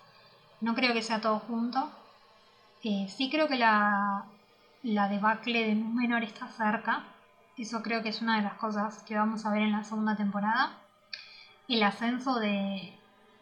[0.64, 1.90] no creo que sea todo junto.
[2.82, 4.24] Eh, sí creo que la,
[4.82, 7.04] la debacle de Númenor está cerca.
[7.56, 10.16] Eso creo que es una de las cosas que vamos a ver en la segunda
[10.16, 10.78] temporada.
[11.68, 12.98] El ascenso de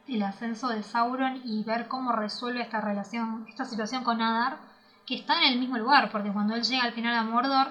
[0.08, 4.58] el ascenso de Sauron y ver cómo resuelve esta relación, esta situación con Adar,
[5.06, 7.68] que está en el mismo lugar, porque cuando él llega al final a Mordor,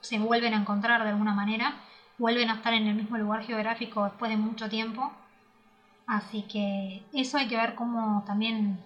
[0.00, 1.76] se vuelven a encontrar de alguna manera,
[2.18, 5.12] vuelven a estar en el mismo lugar geográfico después de mucho tiempo
[6.06, 8.78] Así que eso hay que ver cómo también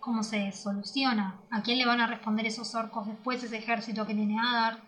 [0.00, 1.34] cómo se soluciona.
[1.50, 4.78] ¿A quién le van a responder esos orcos después ese ejército que tiene Adar?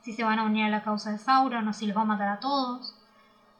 [0.00, 2.06] Si se van a unir a la causa de Sauron o si los va a
[2.06, 2.94] matar a todos.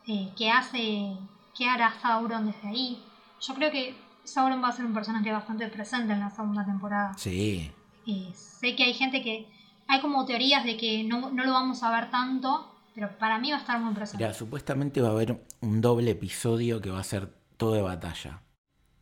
[0.07, 1.17] Eh, ¿Qué hace?
[1.57, 3.05] ¿Qué hará Sauron desde ahí?
[3.41, 3.95] Yo creo que
[4.27, 7.15] Sauron va a ser un personaje bastante presente en la segunda temporada.
[7.17, 7.71] Sí.
[8.07, 9.49] Eh, sé que hay gente que.
[9.89, 13.51] Hay como teorías de que no, no lo vamos a ver tanto pero para mí
[13.51, 14.25] va a estar muy presente.
[14.25, 18.41] Mira, supuestamente va a haber un doble episodio que va a ser todo de batalla.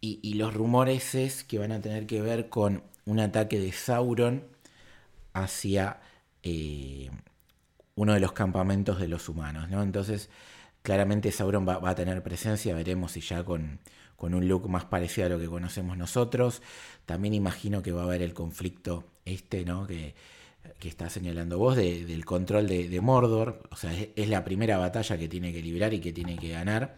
[0.01, 3.71] Y, y, los rumores es que van a tener que ver con un ataque de
[3.71, 4.49] Sauron
[5.33, 6.01] hacia
[6.43, 7.09] eh,
[7.95, 9.81] uno de los campamentos de los humanos, ¿no?
[9.81, 10.29] Entonces,
[10.83, 13.79] claramente Sauron va, va a tener presencia, veremos si ya con,
[14.17, 16.63] con, un look más parecido a lo que conocemos nosotros.
[17.07, 19.87] También imagino que va a haber el conflicto este, ¿no?
[19.87, 20.15] Que,
[20.79, 25.19] que está señalando vos de, del control de, Mordor, o sea, es, la primera batalla
[25.19, 26.97] que tiene que librar y que tiene que ganar,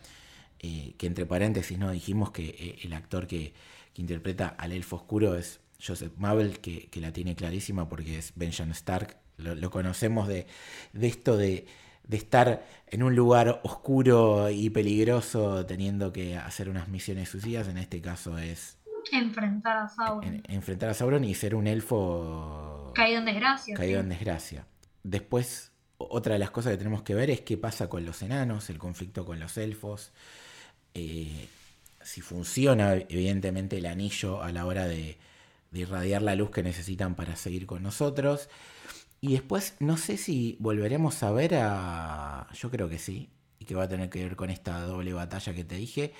[0.61, 3.55] eh, que entre paréntesis no dijimos que eh, el actor que,
[3.99, 8.73] interpreta al elfo oscuro es Joseph Mabel, que, que la tiene clarísima porque es Benjamin
[8.73, 10.47] Stark, lo, lo conocemos de,
[10.93, 11.67] de esto de,
[12.07, 17.79] de, estar en un lugar oscuro y peligroso teniendo que hacer unas misiones suicidas, en
[17.79, 18.79] este caso es...
[19.13, 20.25] Enfrentar a Sauron.
[20.25, 23.75] En, enfrentar a Sauron y ser un elfo Caído en desgracia.
[23.77, 24.03] Caído sí.
[24.03, 24.67] en desgracia.
[25.03, 28.71] Después, otra de las cosas que tenemos que ver es qué pasa con los enanos,
[28.71, 30.13] el conflicto con los elfos.
[30.95, 31.49] Eh,
[32.03, 35.19] si funciona, evidentemente, el anillo a la hora de,
[35.71, 38.49] de, irradiar la luz que necesitan para seguir con nosotros.
[39.21, 42.49] Y después, no sé si volveremos a ver a.
[42.53, 43.31] Yo creo que sí.
[43.59, 46.12] Y que va a tener que ver con esta doble batalla que te dije.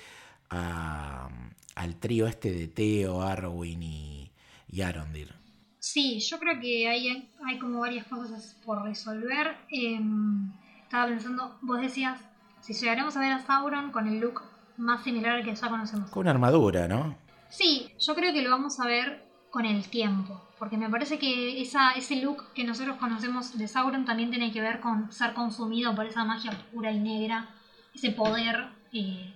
[0.49, 1.29] A,
[1.75, 4.31] al trío este de Theo, Arwen y,
[4.69, 5.33] y Arondir.
[5.79, 9.55] Sí, yo creo que hay, hay como varias cosas por resolver.
[9.69, 10.51] Em,
[10.83, 12.19] estaba pensando, vos decías,
[12.61, 14.41] si llegaremos a ver a Sauron con el look
[14.77, 16.09] más similar al que ya conocemos.
[16.09, 17.17] Con una armadura, ¿no?
[17.49, 21.61] Sí, yo creo que lo vamos a ver con el tiempo, porque me parece que
[21.61, 26.05] ese look que nosotros conocemos de Sauron también tiene que ver con ser consumido por
[26.05, 27.49] esa magia oscura y negra,
[27.93, 29.33] ese poder eh,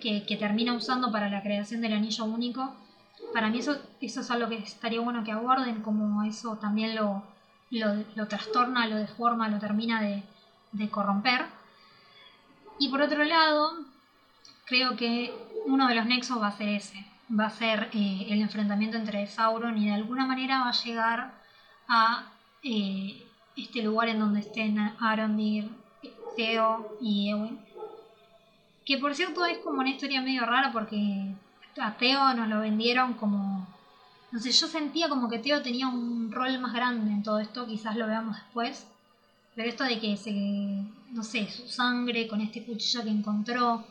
[0.00, 2.74] que, que, termina usando para la creación del anillo único.
[3.32, 7.24] Para mí eso, eso es algo que estaría bueno que aborden, como eso también lo,
[7.70, 10.22] lo, lo trastorna, lo deforma, lo termina de,
[10.72, 11.46] de corromper.
[12.78, 13.84] Y por otro lado,
[14.66, 15.34] creo que
[15.66, 19.26] uno de los nexos va a ser ese, va a ser eh, el enfrentamiento entre
[19.26, 21.34] Sauron y de alguna manera va a llegar
[21.88, 23.22] a eh,
[23.56, 25.70] este lugar en donde estén Arondir,
[26.36, 27.58] Theo y Eowyn.
[28.84, 31.34] Que por cierto es como una historia medio rara porque
[31.80, 33.66] a Theo nos lo vendieron como...
[34.30, 37.66] No sé, yo sentía como que Theo tenía un rol más grande en todo esto,
[37.66, 38.86] quizás lo veamos después.
[39.54, 40.32] Pero esto de que se,
[41.10, 43.84] no sé, su sangre con este cuchillo que encontró,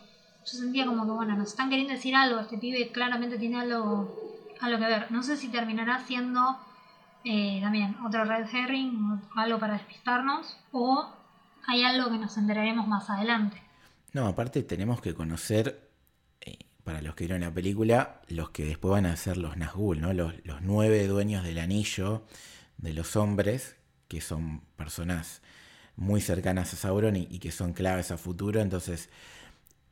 [0.52, 4.16] yo sentía como que, bueno, nos están queriendo decir algo, este pibe claramente tiene algo,
[4.62, 5.12] algo que ver.
[5.12, 6.58] No sé si terminará siendo
[7.26, 11.12] eh, también otro red herring, algo para despistarnos, o
[11.68, 13.62] hay algo que nos enteraremos más adelante.
[14.14, 15.89] No, aparte tenemos que conocer,
[16.39, 20.00] eh, para los que vieron la película, los que después van a ser los Nazgûl,
[20.00, 20.14] ¿no?
[20.14, 22.24] Los, los nueve dueños del anillo
[22.78, 23.76] de los hombres,
[24.08, 25.41] que son personas
[25.98, 29.10] muy cercanas a Sauron y, y que son claves a futuro, entonces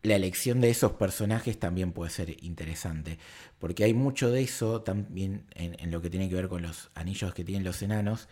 [0.06, 3.18] la elección de esos personajes también puede ser interesante,
[3.60, 7.34] porque hay mucho de eso también en, lo que tiene que ver con los anillos
[7.34, 8.28] que tienen los enanos,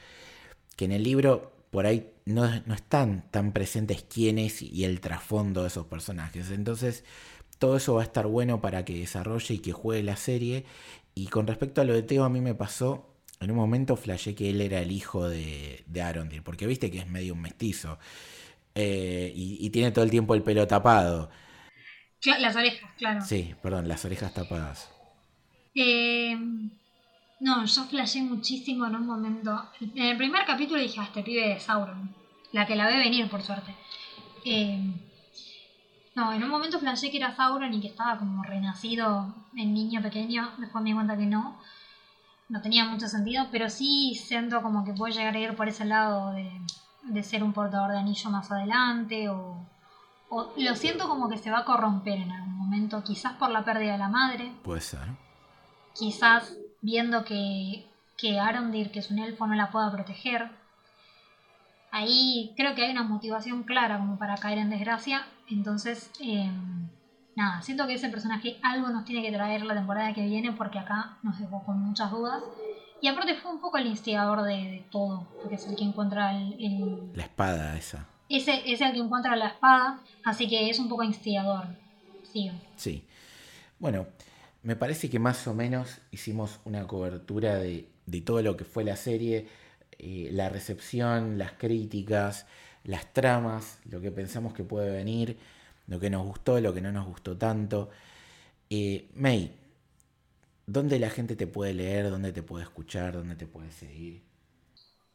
[0.75, 5.63] que en el libro por ahí no, no están tan presentes quiénes y el trasfondo
[5.63, 6.51] de esos personajes.
[6.51, 7.03] Entonces,
[7.57, 10.65] todo eso va a estar bueno para que desarrolle y que juegue la serie.
[11.15, 13.09] Y con respecto a lo de Teo, a mí me pasó,
[13.39, 16.99] en un momento flashé que él era el hijo de, de Arondir, porque viste que
[16.99, 17.97] es medio un mestizo.
[18.75, 21.29] Eh, y, y tiene todo el tiempo el pelo tapado.
[22.25, 23.21] Las orejas, claro.
[23.21, 24.89] Sí, perdón, las orejas tapadas.
[25.75, 26.37] Eh,
[27.39, 29.69] no, yo flashé muchísimo en un momento.
[29.81, 32.15] En el primer capítulo dije, a este pibe de Sauron.
[32.53, 33.75] La que la ve venir, por suerte.
[34.45, 34.79] Eh,
[36.15, 40.01] no, en un momento flashé que era Sauron y que estaba como renacido en niño
[40.01, 40.51] pequeño.
[40.59, 41.59] Después me di cuenta que no.
[42.47, 45.85] No tenía mucho sentido, pero sí siento como que puede llegar a ir por ese
[45.85, 46.49] lado de,
[47.03, 49.65] de ser un portador de anillo más adelante o
[50.57, 53.93] lo siento como que se va a corromper en algún momento, quizás por la pérdida
[53.93, 54.51] de la madre.
[54.63, 55.07] Puede ser.
[55.93, 60.49] Quizás viendo que, que Arondir, que es un elfo, no la pueda proteger.
[61.91, 65.25] Ahí creo que hay una motivación clara como para caer en desgracia.
[65.47, 66.89] Entonces, em,
[67.35, 70.79] nada, siento que ese personaje algo nos tiene que traer la temporada que viene porque
[70.79, 72.43] acá nos dejó con muchas dudas.
[73.01, 77.11] Y aparte fue un poco el instigador de, todo, porque es el que encuentra el...
[77.13, 78.07] La espada esa.
[78.29, 81.67] Ese es el que encuentra la espada, así que es un poco instigador.
[82.75, 83.05] Sí.
[83.79, 84.07] Bueno,
[84.63, 87.87] me parece que más o menos hicimos una cobertura de,
[88.25, 89.47] todo lo que fue la serie,
[89.99, 92.47] eh, la recepción, las críticas,
[92.83, 95.37] las tramas, lo que pensamos que puede venir,
[95.87, 97.89] lo que nos gustó, lo que no nos gustó tanto.
[98.69, 99.51] Eh, May,
[100.65, 104.21] ¿dónde la gente te puede leer, dónde te puede escuchar, dónde te puede seguir?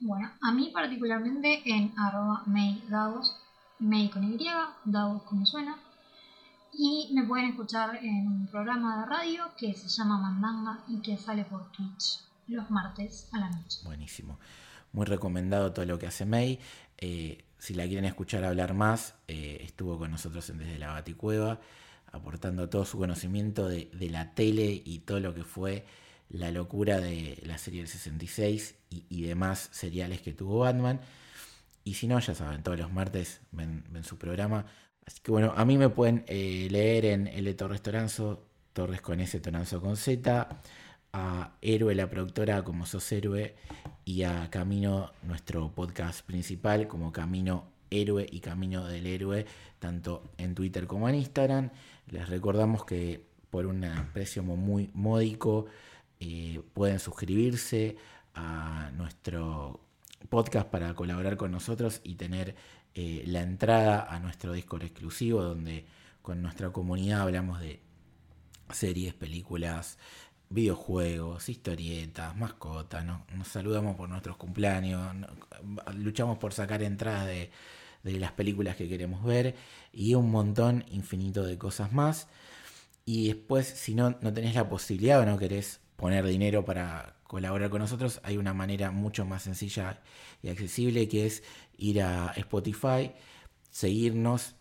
[0.01, 3.37] Bueno, a mí particularmente en arroba maydavos,
[3.81, 4.39] may con Y,
[4.85, 5.77] davos como suena.
[6.73, 11.17] Y me pueden escuchar en un programa de radio que se llama Mandanga y que
[11.17, 13.81] sale por Twitch los martes a la noche.
[13.85, 14.39] Buenísimo.
[14.93, 16.61] Muy recomendado todo lo que hace May.
[16.99, 21.61] Eh, si la quieren escuchar hablar más, eh, estuvo con nosotros en Desde la Baticueva,
[22.13, 25.85] aportando todo su conocimiento de, de la tele y todo lo que fue
[26.31, 31.01] la locura de la serie del 66 y, demás seriales que tuvo Batman.
[31.85, 34.67] Y si no, ya saben, todos los martes ven, su programa.
[35.07, 37.53] Así que bueno, a mí me pueden eh, leer en L.
[37.55, 40.49] Torres Toranzo, Torres con S, Toranzo con Z,
[41.15, 43.57] a Héroe, la productora, como Sos Héroe,
[44.05, 49.47] y a Camino, nuestro podcast principal, como Camino Héroe y Camino del Héroe,
[49.79, 51.71] tanto en Twitter como en Instagram.
[52.09, 55.67] Les recordamos que por un precio muy módico,
[56.21, 57.97] eh, pueden suscribirse
[58.35, 59.81] a nuestro
[60.29, 62.55] podcast para colaborar con nosotros y tener
[62.95, 65.87] eh, la entrada a nuestro Discord exclusivo donde
[66.23, 67.81] con nuestra comunidad hablamos de
[68.71, 69.99] series, películas,
[70.51, 75.15] videojuegos, historietas, mascotas, nos saludamos por nuestros cumpleaños,
[75.95, 77.51] luchamos por sacar entradas de,
[78.03, 79.55] de las películas que queremos ver
[79.93, 82.29] y un montón infinito de cosas más.
[83.05, 87.71] Y después, si no, no tenés la posibilidad o no querés poner dinero para colaborar
[87.71, 90.01] con nosotros, hay una manera mucho más sencilla
[90.45, 91.43] y accesible que es
[91.77, 93.11] ir a Spotify,
[93.73, 94.55] seguirnos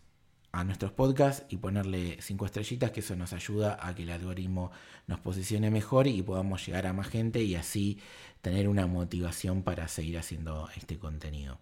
[0.52, 4.72] a nuestros podcasts y ponerle cinco estrellitas, que eso nos ayuda a que el algoritmo
[5.06, 8.00] nos posicione mejor y podamos llegar a más gente y así
[8.42, 11.60] tener una motivación para seguir haciendo este contenido.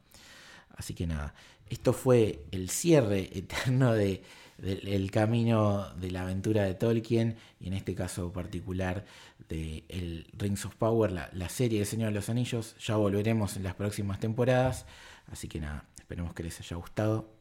[0.78, 1.36] Así que nada,
[1.70, 4.24] esto fue el cierre eterno de,
[4.58, 9.06] del camino de la aventura de Tolkien y en este caso particular
[9.50, 12.76] de el Rings of Power, la, la serie de Señor de los Anillos.
[12.80, 14.86] Ya volveremos en las próximas temporadas.
[15.32, 17.35] Así que nada, esperemos que les haya gustado